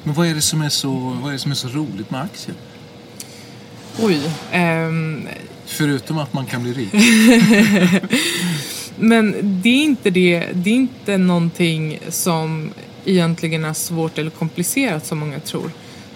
Men 0.02 0.14
vad 0.14 0.26
är 0.26 0.34
det 0.34 0.42
som 0.42 0.62
är 0.62 0.68
så, 0.68 0.90
vad 1.22 1.28
är 1.28 1.32
det 1.32 1.38
som 1.38 1.50
är 1.50 1.54
så 1.54 1.68
roligt 1.68 2.10
med 2.10 2.20
aktier? 2.20 2.56
Oj. 3.98 4.30
ehm, 4.52 5.28
Förutom 5.66 6.18
att 6.18 6.32
man 6.32 6.46
kan 6.46 6.62
bli 6.62 6.72
rik. 6.72 6.92
Men 8.96 9.34
det 9.62 9.68
är 9.68 9.84
inte 9.84 10.10
det, 10.10 10.46
det 10.52 10.70
är 10.70 10.74
inte 10.74 11.18
någonting 11.18 11.98
som 12.08 12.70
egentligen 13.04 13.64
är 13.64 13.72
svårt 13.72 14.18
eller 14.18 14.30
komplicerat 14.30 15.06
som 15.06 15.18
många 15.18 15.40
tror. 15.40 15.70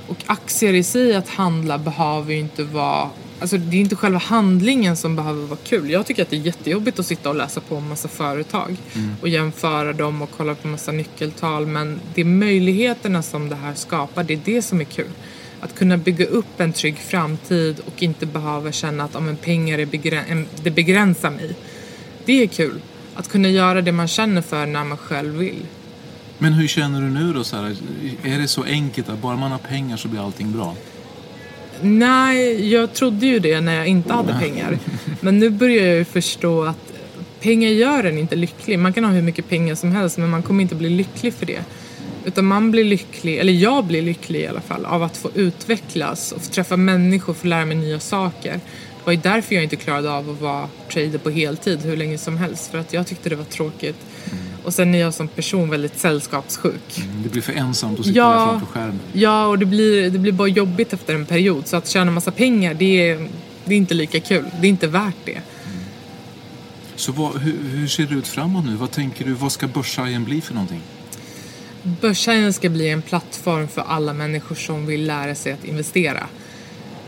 Och 0.07 0.25
aktier 0.27 0.75
i 0.75 0.83
sig 0.83 1.15
att 1.15 1.29
handla 1.29 1.79
behöver 1.79 2.33
ju 2.33 2.41
inte 2.41 2.65
vara 2.65 3.09
Alltså 3.41 3.59
det 3.59 3.77
är 3.77 3.81
inte 3.81 3.97
själva 3.97 4.19
handlingen 4.19 4.97
som 4.97 5.17
behöver 5.17 5.47
vara 5.47 5.59
kul. 5.65 5.91
Jag 5.91 6.07
tycker 6.07 6.23
att 6.23 6.31
det 6.31 6.37
är 6.37 6.41
jättejobbigt 6.41 6.99
att 6.99 7.07
sitta 7.07 7.29
och 7.29 7.35
läsa 7.35 7.61
på 7.61 7.77
en 7.77 7.89
massa 7.89 8.09
företag 8.09 8.77
och 9.21 9.29
jämföra 9.29 9.93
dem 9.93 10.23
och 10.23 10.31
kolla 10.37 10.55
på 10.55 10.69
en 10.69 10.73
massa 10.73 10.93
nyckeltal. 10.93 11.67
Men 11.67 12.01
det 12.15 12.21
är 12.21 12.25
möjligheterna 12.25 13.23
som 13.23 13.49
det 13.49 13.57
här 13.57 13.75
skapar, 13.75 14.25
det 14.25 14.35
är 14.35 14.41
det 14.45 14.63
som 14.63 14.81
är 14.81 14.85
kul. 14.85 15.11
Att 15.61 15.75
kunna 15.75 15.97
bygga 15.97 16.27
upp 16.27 16.61
en 16.61 16.73
trygg 16.73 16.99
framtid 16.99 17.81
och 17.87 18.03
inte 18.03 18.27
behöva 18.27 18.73
känna 18.73 19.05
att 19.05 19.23
men 19.23 19.37
pengar 19.37 19.79
är 19.79 19.87
begräns- 19.87 20.49
det 20.63 20.71
begränsar 20.71 21.31
mig. 21.31 21.55
Det 22.25 22.43
är 22.43 22.47
kul. 22.47 22.81
Att 23.15 23.29
kunna 23.29 23.49
göra 23.49 23.83
det 23.83 23.93
man 23.93 24.09
känner 24.09 24.43
för 24.43 24.67
när 24.67 24.85
man 24.85 24.99
själv 24.99 25.35
vill. 25.35 25.63
Men 26.39 26.53
hur 26.53 26.69
känner 26.69 27.01
du 27.01 27.11
nu 27.11 27.33
då? 27.33 27.45
Här, 27.53 27.77
är 28.25 28.39
det 28.39 28.49
så 28.49 28.65
enkelt 28.65 29.09
att 29.09 29.19
bara 29.19 29.37
man 29.37 29.51
har 29.51 29.59
pengar 29.59 29.97
så 29.97 30.09
blir 30.09 30.25
allting 30.27 30.53
bra? 30.53 30.75
Nej, 31.83 32.73
jag 32.73 32.93
trodde 32.93 33.27
ju 33.27 33.39
det 33.39 33.61
när 33.61 33.75
jag 33.75 33.87
inte 33.87 34.13
hade 34.13 34.39
pengar. 34.41 34.79
Men 35.21 35.39
nu 35.39 35.51
börjar 35.51 35.87
jag 35.87 35.97
ju 35.97 36.05
förstå 36.05 36.63
att 36.65 36.93
pengar 37.41 37.69
gör 37.69 38.05
en 38.05 38.19
inte 38.19 38.37
lycklig. 38.37 38.79
Man 38.79 38.93
kan 38.93 39.05
ha 39.05 39.13
hur 39.13 39.23
mycket 39.23 39.49
pengar 39.49 39.75
som 39.75 39.93
helst 39.93 40.19
men 40.19 40.31
man 40.31 40.43
kommer 40.43 40.63
inte 40.63 40.75
bli 40.75 40.89
lycklig 40.89 41.35
för 41.35 41.47
det. 41.47 41.65
Utan 42.25 42.45
man 42.47 42.71
blir 42.71 42.85
lycklig, 42.85 43.39
eller 43.39 43.53
jag 43.53 43.85
blir 43.85 44.03
lycklig 44.03 44.41
i 44.41 44.47
alla 44.47 44.61
fall, 44.61 44.85
av 44.85 45.03
att 45.03 45.17
få 45.17 45.31
utvecklas 45.35 46.33
och 46.33 46.43
få 46.43 46.51
träffa 46.51 46.77
människor 46.77 47.31
och 47.33 47.37
få 47.37 47.47
lära 47.47 47.65
mig 47.65 47.77
nya 47.77 48.01
saker. 48.01 48.53
Det 48.53 49.05
var 49.07 49.13
ju 49.13 49.21
därför 49.23 49.55
jag 49.55 49.65
inte 49.65 49.77
klarade 49.77 50.11
av 50.13 50.31
att 50.31 50.41
vara 50.41 50.69
trader 50.93 51.19
på 51.19 51.31
heltid 51.31 51.81
hur 51.83 51.97
länge 51.97 52.19
som 52.19 52.37
helst. 52.37 52.71
För 52.71 52.79
att 52.79 52.93
jag 52.93 53.07
tyckte 53.07 53.29
det 53.29 53.37
var 53.37 53.45
tråkigt. 53.45 53.97
Och 54.65 54.75
sen 54.75 54.95
är 54.95 54.99
jag 54.99 55.15
som 55.15 55.29
person 55.29 55.71
väldigt 55.71 55.99
sällskapssjuk. 55.99 57.03
Det 57.23 57.29
blir 57.29 57.43
för 57.43 57.53
ensamt 57.53 57.99
att 58.01 58.07
sitta 58.07 58.19
Ja. 58.19 58.31
där 58.31 58.47
framför 58.47 58.67
skärmen. 58.67 59.01
Ja, 59.13 59.47
och 59.47 59.59
det 59.59 59.67
blir, 59.67 60.11
det 60.11 60.19
blir 60.19 60.33
bara 60.33 60.49
jobbigt 60.49 60.93
efter 60.93 61.15
en 61.15 61.27
period. 61.27 61.67
Så 61.67 61.77
att 61.77 61.89
tjäna 61.89 62.11
massa 62.11 62.31
pengar, 62.31 62.75
det 62.75 63.11
är, 63.11 63.29
det 63.65 63.75
är 63.75 63.79
inte 63.79 63.95
lika 63.95 64.21
kul. 64.21 64.45
Det 64.61 64.67
är 64.67 64.71
inte 64.71 64.87
värt 64.87 65.15
det. 65.25 65.41
Så 66.97 67.13
vad, 67.13 67.37
hur, 67.41 67.57
hur 67.69 67.89
ser 67.89 68.07
det 68.07 68.15
ut 68.15 68.27
framåt 68.27 68.65
nu? 68.65 68.77
Vad 68.77 68.91
tänker 68.91 69.25
du? 69.25 69.33
Vad 69.33 69.53
ska 69.53 69.67
börshajen 69.69 70.25
bli 70.25 70.41
för 70.41 70.55
någonting? 70.55 70.81
Börshajen 71.83 72.53
ska 72.53 72.69
bli 72.69 72.89
en 72.89 73.03
plattform 73.03 73.69
för 73.69 73.83
alla 73.83 74.13
människor 74.13 74.55
som 74.55 74.87
vill 74.87 75.07
lära 75.07 75.35
sig 75.35 75.53
att 75.53 75.65
investera. 75.65 76.27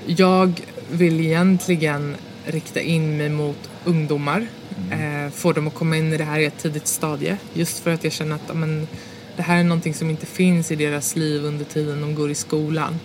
Jag 0.07 0.61
vill 0.91 1.21
egentligen 1.21 2.17
rikta 2.45 2.81
in 2.81 3.17
mig 3.17 3.29
mot 3.29 3.71
ungdomar. 3.85 4.47
Eh, 4.91 5.31
få 5.33 5.53
dem 5.53 5.69
att 5.69 5.75
komma 5.75 5.97
in 5.97 6.13
i 6.13 6.17
det 6.17 6.25
här 6.25 6.41
i 6.41 6.45
ett 6.45 6.59
tidigt 6.59 6.87
stadie. 6.87 7.37
Just 7.53 7.79
för 7.79 7.95
att 7.95 8.05
jag 8.05 8.13
känner 8.13 8.35
att 8.35 8.43
ja, 8.49 8.55
men, 8.55 8.89
det 9.37 9.43
här 9.43 9.59
är 9.59 9.65
någonting 9.65 9.95
som 9.95 10.11
inte 10.11 10.27
finns 10.27 10.71
i 10.71 10.77
deras 10.77 11.17
liv 11.17 11.45
under 11.45 11.65
tiden 11.65 12.01
de 12.01 12.15
går 12.15 12.31
i 12.31 12.35
skolan. 12.35 13.01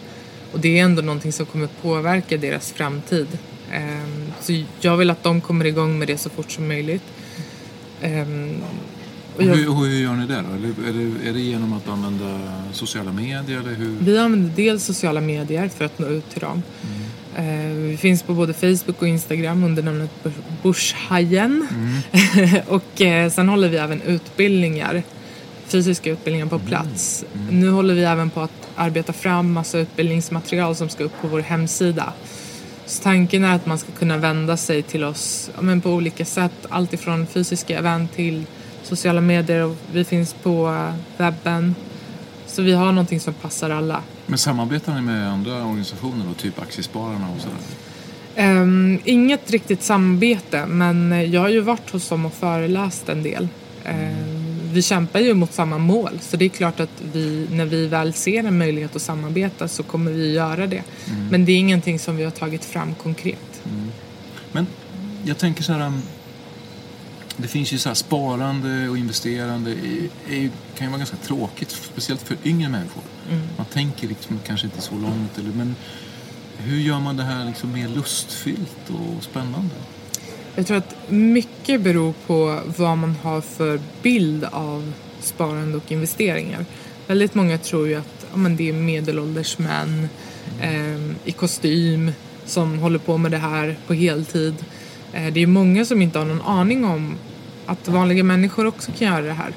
Och 0.52 0.60
det 0.60 0.80
är 0.80 0.84
ändå 0.84 1.02
någonting 1.02 1.32
som 1.32 1.46
kommer 1.46 1.68
påverka 1.82 2.38
deras 2.38 2.72
framtid. 2.72 3.28
Ehm, 3.72 4.32
så 4.42 4.64
jag 4.82 4.98
vill 4.98 5.10
att 5.10 5.24
de 5.24 5.42
kommer 5.42 5.66
igång 5.66 6.00
med 6.00 6.08
det 6.08 6.18
så 6.18 6.30
fort 6.30 6.52
som 6.52 6.68
möjligt. 6.68 7.04
Och 8.02 8.97
jag- 9.46 9.56
Hur, 9.56 9.74
hur 9.74 9.88
gör 10.00 10.14
ni 10.14 10.26
det 10.28 10.34
då? 10.36 10.84
Är, 10.88 10.94
det, 10.94 11.30
är 11.30 11.34
det 11.34 11.40
genom 11.40 11.74
att 11.74 11.88
använda 11.90 12.40
sociala 12.72 13.12
medier? 13.12 13.60
Eller 13.60 13.76
hur? 13.76 13.96
Vi 14.00 14.18
använder 14.18 14.52
dels 14.56 14.84
sociala 14.84 15.22
medier 15.22 15.68
för 15.68 15.86
att 15.86 16.00
nå 16.00 16.08
ut 16.08 16.30
till 16.30 16.40
dem. 16.42 16.64
Eh, 17.36 17.44
Vi 17.76 17.98
finns 17.98 18.24
på 18.24 18.34
både 18.34 18.54
Facebook 18.54 19.02
och 19.02 19.08
Instagram 19.08 19.64
under 19.64 19.84
namnet 19.84 20.12
Börs- 20.24 20.34
Börshajen. 20.64 21.68
och 22.68 23.02
eh, 23.02 23.32
sen 23.32 23.50
håller 23.50 23.70
vi 23.70 23.78
även 23.78 24.02
utbildningar, 24.02 25.04
fysiska 25.68 26.12
utbildningar 26.12 26.46
på 26.48 26.60
plats. 26.60 27.26
Nu 27.52 27.70
håller 27.70 27.94
vi 27.94 28.04
även 28.04 28.30
på 28.30 28.42
att 28.42 28.52
arbeta 28.76 29.14
fram 29.14 29.52
massa 29.52 29.80
utbildningsmaterial 29.80 30.76
som 30.76 30.90
ska 30.90 31.04
upp 31.04 31.22
på 31.22 31.28
vår 31.28 31.40
hemsida. 31.40 32.14
Så 32.86 33.04
tanken 33.04 33.44
är 33.44 33.56
att 33.56 33.66
man 33.66 33.80
ska 33.80 33.92
kunna 33.92 34.18
vända 34.18 34.58
sig 34.58 34.82
till 34.84 35.04
oss 35.04 35.50
men 35.60 35.82
på 35.82 35.90
olika 35.92 36.26
sätt. 36.26 36.52
Allt 36.70 36.94
ifrån 36.94 37.28
fysiska 37.28 37.78
event 37.80 38.14
till 38.16 38.44
sociala 38.88 39.22
medier. 39.22 39.64
Och 39.64 39.76
vi 39.92 40.04
finns 40.04 40.34
på 40.34 40.68
eh, 40.68 40.94
webben. 41.18 41.76
Så 42.48 42.62
vi 42.62 42.74
har 42.74 42.86
någonting 42.86 43.20
som 43.20 43.34
passar 43.34 43.70
alla. 43.70 44.02
Men 44.26 44.38
samarbetar 44.38 44.96
ni 44.96 45.02
med 45.02 45.32
andra 45.32 45.66
organisationer 45.66 46.26
då? 46.28 46.34
Typ 46.34 46.62
Aktiespararna 46.62 47.28
och 47.36 47.42
sådär? 47.42 47.58
Ehm, 48.36 49.00
inget 49.04 49.52
riktigt 49.52 49.84
samarbete, 49.84 50.66
men 50.66 51.14
eh, 51.14 51.24
jag 51.24 51.42
har 51.42 51.50
ju 51.50 51.60
varit 51.60 51.90
hos 51.90 52.10
dem 52.10 52.26
och 52.26 52.34
föreläst 52.34 53.10
en 53.10 53.24
del. 53.24 53.48
Ehm, 53.86 54.48
vi 54.74 54.82
kämpar 54.82 55.20
ju 55.20 55.34
mot 55.34 55.54
samma 55.54 55.78
mål, 55.78 56.20
så 56.22 56.38
det 56.38 56.46
är 56.46 56.50
klart 56.50 56.80
att 56.80 57.02
vi, 57.14 57.48
när 57.52 57.66
vi 57.66 57.88
väl 57.88 58.14
ser 58.14 58.44
en 58.44 58.58
möjlighet 58.58 58.96
att 58.96 59.02
samarbeta 59.02 59.68
så 59.68 59.84
kommer 59.84 60.12
vi 60.12 60.34
göra 60.34 60.68
det. 60.68 60.84
Men 61.32 61.46
det 61.46 61.52
är 61.52 61.58
ingenting 61.58 62.00
som 62.00 62.18
vi 62.18 62.24
har 62.24 62.32
tagit 62.32 62.66
fram 62.66 62.96
konkret. 62.96 63.62
Men 64.52 64.68
jag 65.24 65.38
tänker 65.38 65.64
så 65.64 65.74
här... 65.74 65.92
Det 67.38 67.48
finns 67.48 67.74
ju 67.74 67.78
så 67.78 67.90
här 67.90 67.94
sparande 67.94 68.90
och 68.90 68.98
investerande 68.98 69.72
i, 69.72 70.10
är, 70.30 70.50
kan 70.78 70.88
ju 70.88 70.88
vara 70.88 70.98
ganska 70.98 71.18
tråkigt, 71.18 71.72
speciellt 71.72 72.22
för 72.22 72.38
yngre 72.44 72.70
människor. 72.70 73.04
Man 73.58 73.66
tänker 73.66 74.08
liksom 74.08 74.40
kanske 74.46 74.68
inte 74.68 74.82
så 74.82 74.96
långt. 74.96 75.38
Eller, 75.38 75.52
men 75.52 75.76
hur 76.58 76.78
gör 76.78 77.00
man 77.00 77.18
det 77.18 77.24
här 77.24 77.46
liksom 77.46 77.74
mer 77.74 77.88
lustfyllt 77.88 78.90
och 78.90 79.24
spännande? 79.24 79.76
Jag 80.56 80.68
tror 80.68 80.78
att 80.78 80.96
mycket 81.10 81.82
beror 81.82 82.14
på 82.28 82.62
vad 82.78 82.98
man 82.98 83.16
har 83.24 83.42
för 83.42 83.80
bild 84.02 84.44
av 84.44 84.94
sparande 85.22 85.78
och 85.78 85.92
investeringar. 85.92 86.66
Väldigt 87.08 87.36
många 87.36 87.58
tror 87.58 87.88
ju 87.88 87.96
att 87.96 88.26
ja, 88.32 88.38
men 88.38 88.56
det 88.56 88.70
är 88.70 88.74
medelålders 88.74 89.58
män 89.58 90.10
ehm, 90.62 91.16
i 91.26 91.32
kostym 91.32 92.12
som 92.46 92.80
håller 92.80 93.00
på 93.00 93.18
med 93.18 93.32
det 93.32 93.38
här 93.38 93.78
på 93.88 93.94
heltid. 93.94 94.56
Eh, 95.14 95.34
det 95.34 95.44
är 95.44 95.48
många 95.48 95.86
som 95.86 96.02
inte 96.02 96.20
har 96.20 96.26
någon 96.26 96.42
aning 96.42 96.86
om 96.86 97.16
att 97.68 97.88
vanliga 97.88 98.24
människor 98.24 98.66
också 98.66 98.92
kan 98.98 99.08
göra 99.08 99.26
det 99.26 99.34
här. 99.34 99.54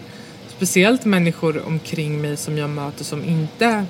Speciellt 0.48 1.04
människor 1.04 1.66
omkring 1.66 2.20
mig 2.20 2.36
som 2.36 2.58
jag 2.58 2.70
möter 2.70 3.04
som 3.04 3.24
inte 3.24 3.84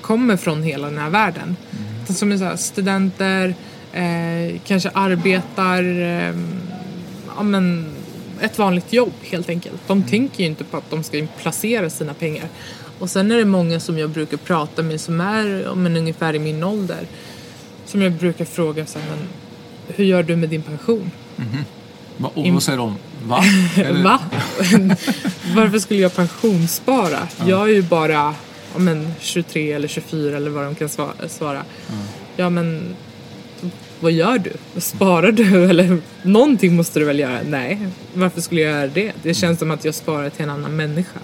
kommer 0.00 0.36
från 0.36 0.62
hela 0.62 0.86
den 0.86 0.98
här 0.98 1.10
världen. 1.10 1.56
Utan 2.02 2.16
Som 2.16 2.32
är 2.32 2.36
så 2.36 2.44
här, 2.44 2.56
studenter, 2.56 3.54
eh, 3.92 4.60
kanske 4.64 4.90
arbetar, 4.94 5.82
eh, 5.82 6.34
ja, 7.36 7.42
men 7.42 7.86
ett 8.40 8.58
vanligt 8.58 8.92
jobb 8.92 9.12
helt 9.22 9.48
enkelt. 9.48 9.80
De 9.86 10.02
tänker 10.02 10.40
ju 10.40 10.46
inte 10.46 10.64
på 10.64 10.76
att 10.76 10.90
de 10.90 11.02
ska 11.02 11.26
placera 11.42 11.90
sina 11.90 12.14
pengar. 12.14 12.48
Och 12.98 13.10
sen 13.10 13.30
är 13.30 13.36
det 13.36 13.44
många 13.44 13.80
som 13.80 13.98
jag 13.98 14.10
brukar 14.10 14.36
prata 14.36 14.82
med 14.82 15.00
som 15.00 15.20
är 15.20 15.74
men 15.74 15.96
ungefär 15.96 16.34
i 16.34 16.38
min 16.38 16.64
ålder. 16.64 17.06
Som 17.86 18.02
jag 18.02 18.12
brukar 18.12 18.44
fråga 18.44 18.86
så 18.86 18.98
här, 18.98 19.08
men 19.10 19.28
hur 19.96 20.04
gör 20.04 20.22
du 20.22 20.36
med 20.36 20.48
din 20.48 20.62
pension? 20.62 21.10
Va, 22.16 22.30
och 22.34 22.46
vad 22.48 22.62
säger 22.62 22.78
de? 22.78 22.96
Va? 23.24 23.42
Va? 24.04 24.20
Varför 25.56 25.78
skulle 25.78 26.00
jag 26.00 26.14
pensionsspara? 26.16 27.28
Jag 27.46 27.62
är 27.62 27.72
ju 27.74 27.82
bara 27.82 28.12
ja, 28.72 28.78
men 28.78 29.12
23 29.20 29.72
eller 29.72 29.88
24 29.88 30.36
eller 30.36 30.50
vad 30.50 30.64
de 30.64 30.74
kan 30.74 30.88
sva- 30.88 31.28
svara. 31.28 31.62
Ja 32.36 32.50
men 32.50 32.94
vad 34.00 34.12
gör 34.12 34.38
du? 34.38 34.80
Sparar 34.80 35.32
du? 35.32 35.64
Eller 35.70 35.98
någonting 36.22 36.76
måste 36.76 36.98
du 36.98 37.04
väl 37.04 37.18
göra? 37.18 37.38
Nej, 37.48 37.78
varför 38.14 38.40
skulle 38.40 38.60
jag 38.60 38.70
göra 38.72 38.86
det? 38.86 39.12
Det 39.22 39.34
känns 39.34 39.58
som 39.58 39.70
att 39.70 39.84
jag 39.84 39.94
sparar 39.94 40.30
till 40.30 40.42
en 40.42 40.50
annan 40.50 40.76
människa. 40.76 41.18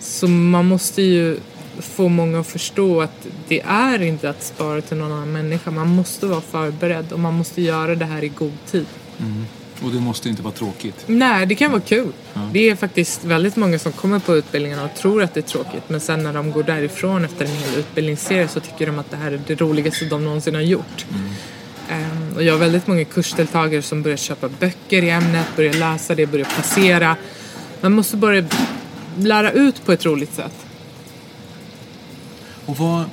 Så 0.00 0.28
man 0.28 0.66
måste 0.66 1.02
ju 1.02 1.38
få 1.78 2.08
många 2.08 2.40
att 2.40 2.46
förstå 2.46 3.00
att 3.00 3.26
det 3.48 3.60
är 3.66 4.02
inte 4.02 4.30
att 4.30 4.42
spara 4.42 4.80
till 4.80 4.96
någon 4.96 5.12
annan 5.12 5.32
människa. 5.32 5.70
Man 5.70 5.88
måste 5.88 6.26
vara 6.26 6.40
förberedd 6.40 7.12
och 7.12 7.20
man 7.20 7.34
måste 7.34 7.62
göra 7.62 7.94
det 7.94 8.04
här 8.04 8.24
i 8.24 8.28
god 8.28 8.52
tid. 8.70 8.86
Och 9.82 9.90
det 9.90 10.00
måste 10.00 10.28
inte 10.28 10.42
vara 10.42 10.54
tråkigt. 10.54 11.04
Nej, 11.06 11.46
det 11.46 11.54
kan 11.54 11.70
vara 11.70 11.80
kul. 11.80 12.12
Det 12.52 12.70
är 12.70 12.76
faktiskt 12.76 13.24
väldigt 13.24 13.56
många 13.56 13.78
som 13.78 13.92
kommer 13.92 14.18
på 14.18 14.36
utbildningarna 14.36 14.84
och 14.84 14.94
tror 14.94 15.22
att 15.22 15.34
det 15.34 15.40
är 15.40 15.42
tråkigt. 15.42 15.82
Men 15.88 16.00
sen 16.00 16.22
när 16.22 16.32
de 16.32 16.52
går 16.52 16.62
därifrån 16.62 17.24
efter 17.24 17.44
en 17.44 17.50
hel 17.50 17.78
utbildningsserie 17.78 18.48
så 18.48 18.60
tycker 18.60 18.86
de 18.86 18.98
att 18.98 19.10
det 19.10 19.16
här 19.16 19.32
är 19.32 19.40
det 19.46 19.60
roligaste 19.60 20.04
de 20.04 20.24
någonsin 20.24 20.54
har 20.54 20.62
gjort. 20.62 21.06
Ehm, 21.90 22.32
och 22.36 22.42
jag 22.42 22.52
har 22.52 22.58
väldigt 22.58 22.86
många 22.86 23.04
kursdeltagare 23.04 23.82
som 23.82 24.02
börjar 24.02 24.16
köpa 24.16 24.48
böcker 24.48 25.02
i 25.02 25.10
ämnet, 25.10 25.46
börjar 25.56 25.74
läsa 25.74 26.14
det, 26.14 26.26
börjar 26.26 26.46
placera. 26.46 27.16
Man 27.80 27.92
måste 27.92 28.16
börja 28.16 28.44
lära 29.18 29.52
ut 29.52 29.84
på 29.84 29.92
ett 29.92 30.06
roligt 30.06 30.34
sätt. 30.34 30.54
Och 32.66 32.76
vad, 32.78 33.04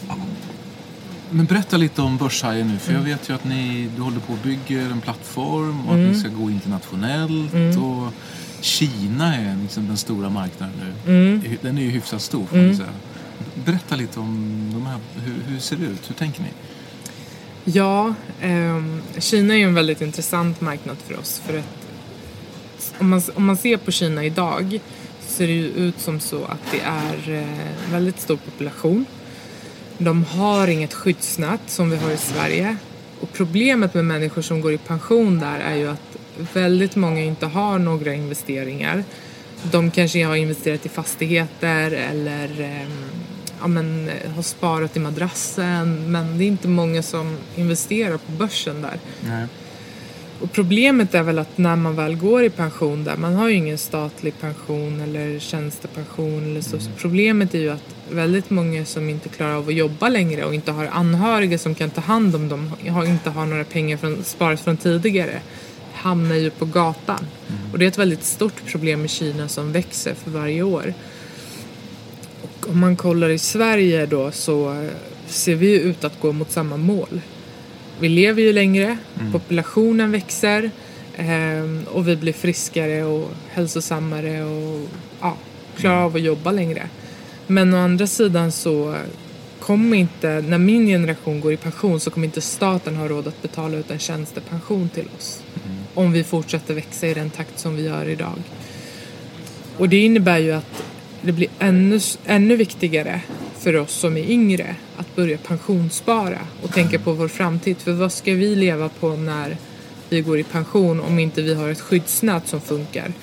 Men 1.35 1.45
berätta 1.45 1.77
lite 1.77 2.01
om 2.01 2.17
Börshajen 2.17 2.67
nu, 2.67 2.77
för 2.77 2.93
jag 2.93 3.01
vet 3.01 3.29
ju 3.29 3.33
att 3.35 3.43
ni 3.43 3.89
du 3.95 4.01
håller 4.01 4.19
på 4.19 4.33
och 4.33 4.39
bygger 4.43 4.89
en 4.91 5.01
plattform 5.01 5.87
och 5.87 5.93
att 5.93 5.99
ni 5.99 6.15
ska 6.15 6.29
gå 6.29 6.49
internationellt. 6.49 7.77
Och 7.77 8.13
Kina 8.61 9.35
är 9.35 9.57
liksom 9.61 9.87
den 9.87 9.97
stora 9.97 10.29
marknaden 10.29 10.75
nu. 11.05 11.57
Den 11.61 11.77
är 11.77 11.81
ju 11.81 11.89
hyfsat 11.89 12.21
stor 12.21 12.45
får 12.45 12.57
man 12.57 12.75
säga. 12.75 12.89
Berätta 13.65 13.95
lite 13.95 14.19
om 14.19 14.69
de 14.73 14.85
här, 14.85 14.99
hur, 15.25 15.53
hur 15.53 15.59
ser 15.59 15.75
det 15.75 15.85
ut? 15.85 16.09
Hur 16.09 16.15
tänker 16.15 16.41
ni? 16.41 16.49
Ja, 17.65 18.13
ehm, 18.41 19.01
Kina 19.19 19.53
är 19.53 19.57
ju 19.57 19.63
en 19.63 19.73
väldigt 19.73 20.01
intressant 20.01 20.61
marknad 20.61 20.97
för 20.97 21.19
oss. 21.19 21.41
För 21.45 21.57
att 21.57 21.65
om 22.99 23.09
man, 23.09 23.21
om 23.35 23.45
man 23.45 23.57
ser 23.57 23.77
på 23.77 23.91
Kina 23.91 24.25
idag 24.25 24.79
ser 25.19 25.47
det 25.47 25.53
ju 25.53 25.67
ut 25.67 25.99
som 25.99 26.19
så 26.19 26.45
att 26.45 26.71
det 26.71 26.79
är 26.79 27.41
eh, 27.41 27.91
väldigt 27.91 28.19
stor 28.19 28.37
population. 28.37 29.05
De 30.03 30.23
har 30.23 30.67
inget 30.67 30.93
skyddsnät 30.93 31.61
som 31.67 31.89
vi 31.89 31.97
har 31.97 32.11
i 32.11 32.17
Sverige. 32.17 32.77
Och 33.19 33.33
problemet 33.33 33.93
med 33.93 34.05
människor 34.05 34.41
som 34.41 34.61
går 34.61 34.73
i 34.73 34.77
pension 34.77 35.39
där 35.39 35.59
är 35.59 35.75
ju 35.75 35.89
att 35.89 36.17
väldigt 36.53 36.95
många 36.95 37.21
inte 37.21 37.45
har 37.45 37.79
några 37.79 38.13
investeringar. 38.13 39.03
De 39.71 39.91
kanske 39.91 40.25
har 40.25 40.35
investerat 40.35 40.85
i 40.85 40.89
fastigheter 40.89 41.91
eller 41.91 42.61
ehm, 42.61 42.91
ja, 43.61 43.67
men, 43.67 44.09
har 44.35 44.41
sparat 44.41 44.97
i 44.97 44.99
madrassen. 44.99 46.11
Men 46.11 46.37
det 46.37 46.43
är 46.43 46.47
inte 46.47 46.67
många 46.67 47.03
som 47.03 47.37
investerar 47.55 48.17
på 48.17 48.31
börsen 48.31 48.81
där. 48.81 48.99
Nej. 49.21 49.47
Och 50.43 50.51
problemet 50.51 51.15
är 51.15 51.23
väl 51.23 51.39
att 51.39 51.57
när 51.57 51.75
man 51.75 51.95
väl 51.95 52.15
går 52.15 52.43
i 52.43 52.49
pension 52.49 53.03
där, 53.03 53.17
man 53.17 53.35
har 53.35 53.49
ju 53.49 53.55
ingen 53.55 53.77
statlig 53.77 54.33
pension 54.39 55.01
eller 55.01 55.39
tjänstepension 55.39 56.43
eller 56.43 56.61
så. 56.61 56.79
så 56.79 56.89
problemet 56.97 57.53
är 57.53 57.59
ju 57.59 57.69
att 57.69 57.95
väldigt 58.11 58.49
många 58.49 58.85
som 58.85 59.09
inte 59.09 59.29
klarar 59.29 59.55
av 59.55 59.67
att 59.67 59.73
jobba 59.73 60.09
längre 60.09 60.45
och 60.45 60.55
inte 60.55 60.71
har 60.71 60.85
anhöriga 60.85 61.57
som 61.57 61.75
kan 61.75 61.89
ta 61.89 62.01
hand 62.01 62.35
om 62.35 62.49
dem, 62.49 62.71
har, 62.89 63.05
inte 63.05 63.29
har 63.29 63.45
några 63.45 63.63
pengar 63.63 63.97
från, 63.97 64.23
sparat 64.23 64.61
från 64.61 64.77
tidigare, 64.77 65.41
hamnar 65.93 66.35
ju 66.35 66.49
på 66.49 66.65
gatan. 66.65 67.27
Och 67.71 67.79
det 67.79 67.85
är 67.85 67.87
ett 67.87 67.99
väldigt 67.99 68.23
stort 68.23 68.65
problem 68.65 69.05
i 69.05 69.07
Kina 69.07 69.47
som 69.47 69.71
växer 69.71 70.13
för 70.13 70.31
varje 70.31 70.63
år. 70.63 70.93
Och 72.41 72.69
om 72.69 72.79
man 72.79 72.95
kollar 72.95 73.29
i 73.29 73.39
Sverige 73.39 74.05
då 74.05 74.31
så 74.31 74.87
ser 75.27 75.55
vi 75.55 75.81
ut 75.81 76.03
att 76.03 76.21
gå 76.21 76.31
mot 76.31 76.51
samma 76.51 76.77
mål. 76.77 77.21
Vi 78.03 78.09
lever 78.09 78.41
ju 78.41 78.53
längre, 78.53 78.97
populationen 79.31 80.11
växer 80.11 80.71
ehm, 81.17 81.83
och 81.91 82.07
vi 82.07 82.15
blir 82.15 82.33
friskare 82.33 83.03
och 83.03 83.29
hälsosammare 83.49 84.43
och 84.43 84.89
ja, 85.21 85.37
klarar 85.77 86.03
av 86.03 86.15
att 86.15 86.21
jobba 86.21 86.51
längre. 86.51 86.89
Men 87.47 87.73
å 87.73 87.77
andra 87.77 88.07
sidan 88.07 88.51
så 88.51 88.95
kommer 89.59 89.97
inte, 89.97 90.43
när 90.47 90.57
min 90.57 90.87
generation 90.87 91.41
går 91.41 91.53
i 91.53 91.57
pension 91.57 91.99
så 91.99 92.11
kommer 92.11 92.27
inte 92.27 92.41
staten 92.41 92.95
ha 92.95 93.07
råd 93.07 93.27
att 93.27 93.41
betala 93.41 93.77
ut 93.77 93.91
en 93.91 93.99
tjänstepension 93.99 94.89
till 94.89 95.07
oss. 95.17 95.43
Om 95.93 96.11
vi 96.11 96.23
fortsätter 96.23 96.73
växa 96.73 97.07
i 97.07 97.13
den 97.13 97.29
takt 97.29 97.59
som 97.59 97.75
vi 97.75 97.83
gör 97.83 98.09
idag. 98.09 98.39
Och 99.77 99.89
det 99.89 99.97
innebär 99.97 100.37
ju 100.37 100.51
att 100.51 100.83
det 101.21 101.31
blir 101.31 101.49
ännu, 101.59 101.99
ännu 102.25 102.55
viktigare 102.55 103.21
för 103.63 103.75
oss 103.75 103.91
som 103.91 104.17
är 104.17 104.31
yngre 104.31 104.75
att 104.97 105.15
börja 105.15 105.37
pensionsspara 105.37 106.39
och 106.61 106.73
tänka 106.73 106.99
på 106.99 107.13
vår 107.13 107.27
framtid. 107.27 107.77
För 107.77 107.91
vad 107.91 108.11
ska 108.11 108.33
vi 108.33 108.55
leva 108.55 108.89
på 108.89 109.15
när 109.15 109.57
vi 110.09 110.21
går 110.21 110.39
i 110.39 110.43
pension 110.43 110.99
om 110.99 111.19
inte 111.19 111.41
vi 111.41 111.53
har 111.53 111.69
ett 111.69 111.81
skyddsnät 111.81 112.47
som 112.47 112.61
funkar? 112.61 113.13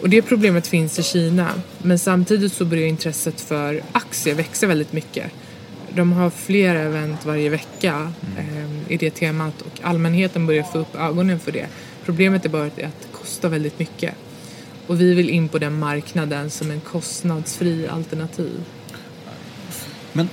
Och 0.00 0.08
det 0.08 0.22
problemet 0.22 0.66
finns 0.66 0.98
i 0.98 1.02
Kina. 1.02 1.50
Men 1.78 1.98
samtidigt 1.98 2.52
så 2.52 2.64
börjar 2.64 2.86
intresset 2.86 3.40
för 3.40 3.82
aktier 3.92 4.34
växa 4.34 4.66
väldigt 4.66 4.92
mycket. 4.92 5.32
De 5.94 6.12
har 6.12 6.30
flera 6.30 6.78
event 6.78 7.26
varje 7.26 7.50
vecka 7.50 8.12
eh, 8.38 8.92
i 8.92 8.96
det 8.96 9.10
temat 9.10 9.62
och 9.62 9.80
allmänheten 9.82 10.46
börjar 10.46 10.62
få 10.62 10.78
upp 10.78 10.96
ögonen 10.96 11.40
för 11.40 11.52
det. 11.52 11.66
Problemet 12.04 12.44
är 12.44 12.48
bara 12.48 12.66
att 12.66 12.76
det 12.76 12.90
kostar 13.12 13.48
väldigt 13.48 13.78
mycket. 13.78 14.14
Och 14.86 15.00
vi 15.00 15.14
vill 15.14 15.30
in 15.30 15.48
på 15.48 15.58
den 15.58 15.78
marknaden 15.78 16.50
som 16.50 16.70
en 16.70 16.80
kostnadsfri 16.80 17.88
alternativ. 17.88 18.64
Men 20.12 20.28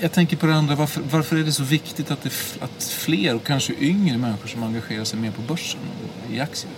jag 0.00 0.12
tänker 0.12 0.36
på 0.36 0.46
det 0.46 0.54
andra, 0.54 0.74
varför, 0.74 1.02
varför 1.10 1.36
är 1.36 1.44
det 1.44 1.52
så 1.52 1.64
viktigt 1.64 2.10
att, 2.10 2.22
det, 2.22 2.32
att 2.60 2.84
fler 2.84 3.34
och 3.34 3.44
kanske 3.44 3.72
yngre 3.80 4.18
människor 4.18 4.48
som 4.48 4.62
engagerar 4.62 5.04
sig 5.04 5.18
mer 5.18 5.30
på 5.30 5.42
börsen 5.42 5.80
och 6.04 6.34
i 6.34 6.40
aktier? 6.40 6.72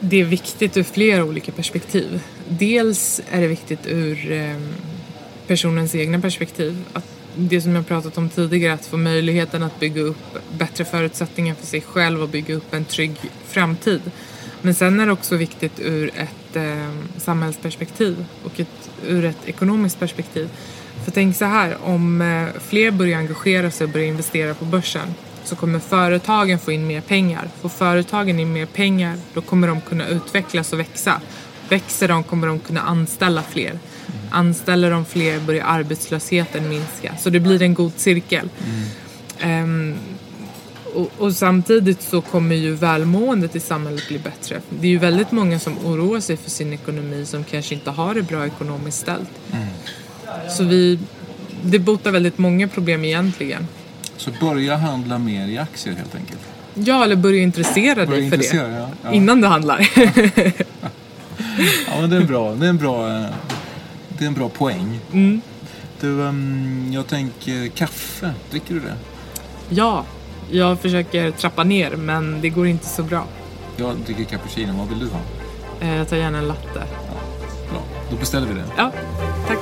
Det 0.00 0.20
är 0.20 0.24
viktigt 0.24 0.76
ur 0.76 0.82
flera 0.82 1.24
olika 1.24 1.52
perspektiv. 1.52 2.22
Dels 2.48 3.20
är 3.30 3.40
det 3.40 3.46
viktigt 3.46 3.86
ur 3.86 4.32
eh, 4.32 4.56
personens 5.46 5.94
egna 5.94 6.20
perspektiv. 6.20 6.84
Att 6.92 7.04
det 7.36 7.60
som 7.60 7.74
jag 7.74 7.86
pratat 7.86 8.18
om 8.18 8.28
tidigare, 8.28 8.72
att 8.74 8.86
få 8.86 8.96
möjligheten 8.96 9.62
att 9.62 9.80
bygga 9.80 10.02
upp 10.02 10.38
bättre 10.58 10.84
förutsättningar 10.84 11.54
för 11.54 11.66
sig 11.66 11.80
själv 11.80 12.22
och 12.22 12.28
bygga 12.28 12.54
upp 12.54 12.74
en 12.74 12.84
trygg 12.84 13.16
framtid. 13.46 14.00
Men 14.62 14.74
sen 14.74 15.00
är 15.00 15.06
det 15.06 15.12
också 15.12 15.36
viktigt 15.36 15.80
ur 15.80 16.10
ett 16.14 16.39
eh, 16.56 16.90
samhällsperspektiv 17.16 18.26
och 18.44 18.60
ett, 18.60 18.90
ur 19.06 19.24
ett 19.24 19.48
ekonomiskt 19.48 20.00
perspektiv. 20.00 20.48
För 21.04 21.10
tänk 21.10 21.36
så 21.36 21.44
här, 21.44 21.76
om 21.82 22.22
eh, 22.22 22.60
fler 22.60 22.90
börjar 22.90 23.18
engagera 23.18 23.70
sig 23.70 23.84
och 23.84 23.90
börjar 23.90 24.06
investera 24.06 24.54
på 24.54 24.64
börsen 24.64 25.14
så 25.44 25.56
kommer 25.56 25.78
företagen 25.78 26.58
få 26.58 26.72
in 26.72 26.86
mer 26.86 27.00
pengar. 27.00 27.48
Får 27.60 27.68
företagen 27.68 28.38
in 28.38 28.52
mer 28.52 28.66
pengar 28.66 29.16
då 29.34 29.40
kommer 29.40 29.68
de 29.68 29.80
kunna 29.80 30.08
utvecklas 30.08 30.72
och 30.72 30.78
växa. 30.78 31.20
Växer 31.68 32.08
de 32.08 32.22
kommer 32.22 32.46
de 32.46 32.58
kunna 32.58 32.80
anställa 32.80 33.42
fler. 33.42 33.78
Anställer 34.30 34.90
de 34.90 35.04
fler 35.04 35.40
börjar 35.40 35.64
arbetslösheten 35.66 36.68
minska. 36.68 37.16
Så 37.16 37.30
det 37.30 37.40
blir 37.40 37.62
en 37.62 37.74
god 37.74 37.92
cirkel. 37.96 38.48
Ehm, 39.38 39.94
och, 40.94 41.10
och 41.18 41.32
samtidigt 41.32 42.02
så 42.02 42.20
kommer 42.20 42.54
ju 42.56 42.74
välmåendet 42.74 43.56
i 43.56 43.60
samhället 43.60 44.08
bli 44.08 44.18
bättre. 44.18 44.60
Det 44.80 44.86
är 44.86 44.90
ju 44.90 44.98
väldigt 44.98 45.32
många 45.32 45.58
som 45.58 45.78
oroar 45.84 46.20
sig 46.20 46.36
för 46.36 46.50
sin 46.50 46.72
ekonomi 46.72 47.26
som 47.26 47.44
kanske 47.44 47.74
inte 47.74 47.90
har 47.90 48.14
det 48.14 48.22
bra 48.22 48.46
ekonomiskt 48.46 48.98
ställt. 48.98 49.30
Så 50.50 50.64
vi, 50.64 50.98
det 51.62 51.78
botar 51.78 52.10
väldigt 52.10 52.38
många 52.38 52.68
problem 52.68 53.04
egentligen. 53.04 53.66
Så 54.16 54.30
börja 54.40 54.76
handla 54.76 55.18
mer 55.18 55.48
i 55.48 55.58
aktier 55.58 55.94
helt 55.94 56.14
enkelt. 56.14 56.40
Ja, 56.74 57.04
eller 57.04 57.16
börja 57.16 57.42
intressera 57.42 57.94
Börja 57.94 58.06
dig 58.20 58.30
för 58.30 58.36
intressera, 58.36 58.68
det. 58.68 58.74
ja. 58.74 58.88
Ja. 59.04 59.12
Innan 59.12 59.40
du 59.40 59.46
handlar. 59.46 59.90
Ja, 61.86 62.00
men 62.00 62.10
det 62.10 62.16
är 62.16 62.20
en 62.20 62.26
bra, 62.26 62.54
det 62.54 62.66
är 62.66 62.70
en 62.70 62.78
bra, 62.78 63.08
det 64.08 64.24
är 64.24 64.26
en 64.26 64.34
bra 64.34 64.48
poäng. 64.48 65.00
Mm. 65.12 65.40
Du, 66.00 66.22
ehm, 66.22 66.90
jag 66.92 67.06
tänker 67.06 67.68
kaffe, 67.68 68.34
dricker 68.50 68.74
du 68.74 68.80
det? 68.80 68.94
ja, 69.68 70.04
jag 70.50 70.78
försöker 70.80 71.30
trappa 71.30 71.64
ner 71.64 71.90
men 71.96 72.40
det 72.40 72.48
går 72.48 72.66
inte 72.66 72.86
så 72.86 73.02
bra. 73.02 73.24
Jag 73.76 73.96
dricker 73.96 74.24
cappuccino, 74.24 74.72
vad 74.78 74.88
vill 74.88 74.98
du 74.98 75.06
ha? 75.08 75.20
Eh, 75.80 75.96
Jag 75.96 76.08
tar 76.08 76.16
gärna 76.16 76.38
en 76.38 76.48
latte. 76.48 76.82
Bra, 77.70 77.82
då 78.10 78.16
beställer 78.16 78.46
vi 78.46 78.54
det. 78.54 78.64
Ja, 78.76 78.92
tack. 79.46 79.58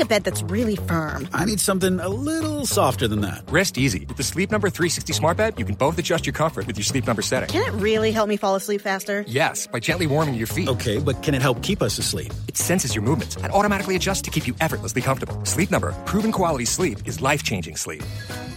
A 0.00 0.04
bed 0.04 0.24
that's 0.24 0.42
really 0.42 0.76
firm. 0.76 1.28
I 1.32 1.44
need 1.44 1.60
something 1.60 2.00
a 2.00 2.08
little 2.08 2.66
softer 2.66 3.06
than 3.08 3.20
that. 3.22 3.42
Rest 3.50 3.78
easy. 3.78 4.06
With 4.06 4.16
the 4.16 4.22
Sleep 4.22 4.50
Number 4.50 4.68
360 4.68 5.12
smart 5.12 5.36
bed, 5.36 5.58
you 5.58 5.64
can 5.64 5.74
both 5.74 5.98
adjust 5.98 6.26
your 6.26 6.32
comfort 6.32 6.66
with 6.66 6.76
your 6.76 6.84
Sleep 6.84 7.06
Number 7.06 7.22
setting. 7.22 7.48
Can 7.48 7.66
it 7.66 7.80
really 7.80 8.12
help 8.12 8.28
me 8.28 8.36
fall 8.36 8.54
asleep 8.54 8.80
faster? 8.80 9.24
Yes, 9.26 9.66
by 9.66 9.80
gently 9.80 10.06
warming 10.06 10.34
your 10.34 10.46
feet. 10.46 10.68
Okay, 10.68 10.98
but 10.98 11.22
can 11.22 11.34
it 11.34 11.42
help 11.42 11.62
keep 11.62 11.82
us 11.82 11.98
asleep? 11.98 12.32
It 12.48 12.56
senses 12.56 12.94
your 12.94 13.02
movements 13.02 13.36
and 13.36 13.52
automatically 13.52 13.96
adjusts 13.96 14.22
to 14.22 14.30
keep 14.30 14.46
you 14.46 14.54
effortlessly 14.60 15.02
comfortable. 15.02 15.44
Sleep 15.44 15.70
Number, 15.70 15.92
proven 16.04 16.32
quality 16.32 16.64
sleep 16.64 17.06
is 17.06 17.20
life-changing 17.20 17.76
sleep. 17.76 18.02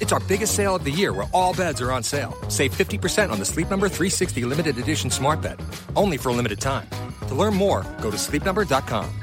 It's 0.01 0.12
our 0.12 0.21
biggest 0.21 0.56
sale 0.56 0.75
of 0.75 0.84
the 0.84 0.91
year 0.91 1.13
where 1.13 1.27
all 1.34 1.53
beds 1.53 1.82
are 1.82 1.91
on 1.91 2.03
sale. 2.03 2.36
Save 2.49 2.71
50% 2.73 3.32
on 3.32 3.39
the 3.39 3.45
Sleep 3.45 3.69
Number 3.69 3.88
360 3.88 4.43
limited 4.45 4.77
edition 4.77 5.10
smart 5.10 5.41
bed. 5.41 5.60
Only 5.95 6.17
for 6.17 6.29
a 6.29 6.34
limited 6.34 6.60
time. 6.60 6.88
To 7.27 7.36
learn 7.36 7.56
more, 7.56 7.86
go 8.01 8.12
to 8.12 8.17
sleepnumber.com. 8.17 9.22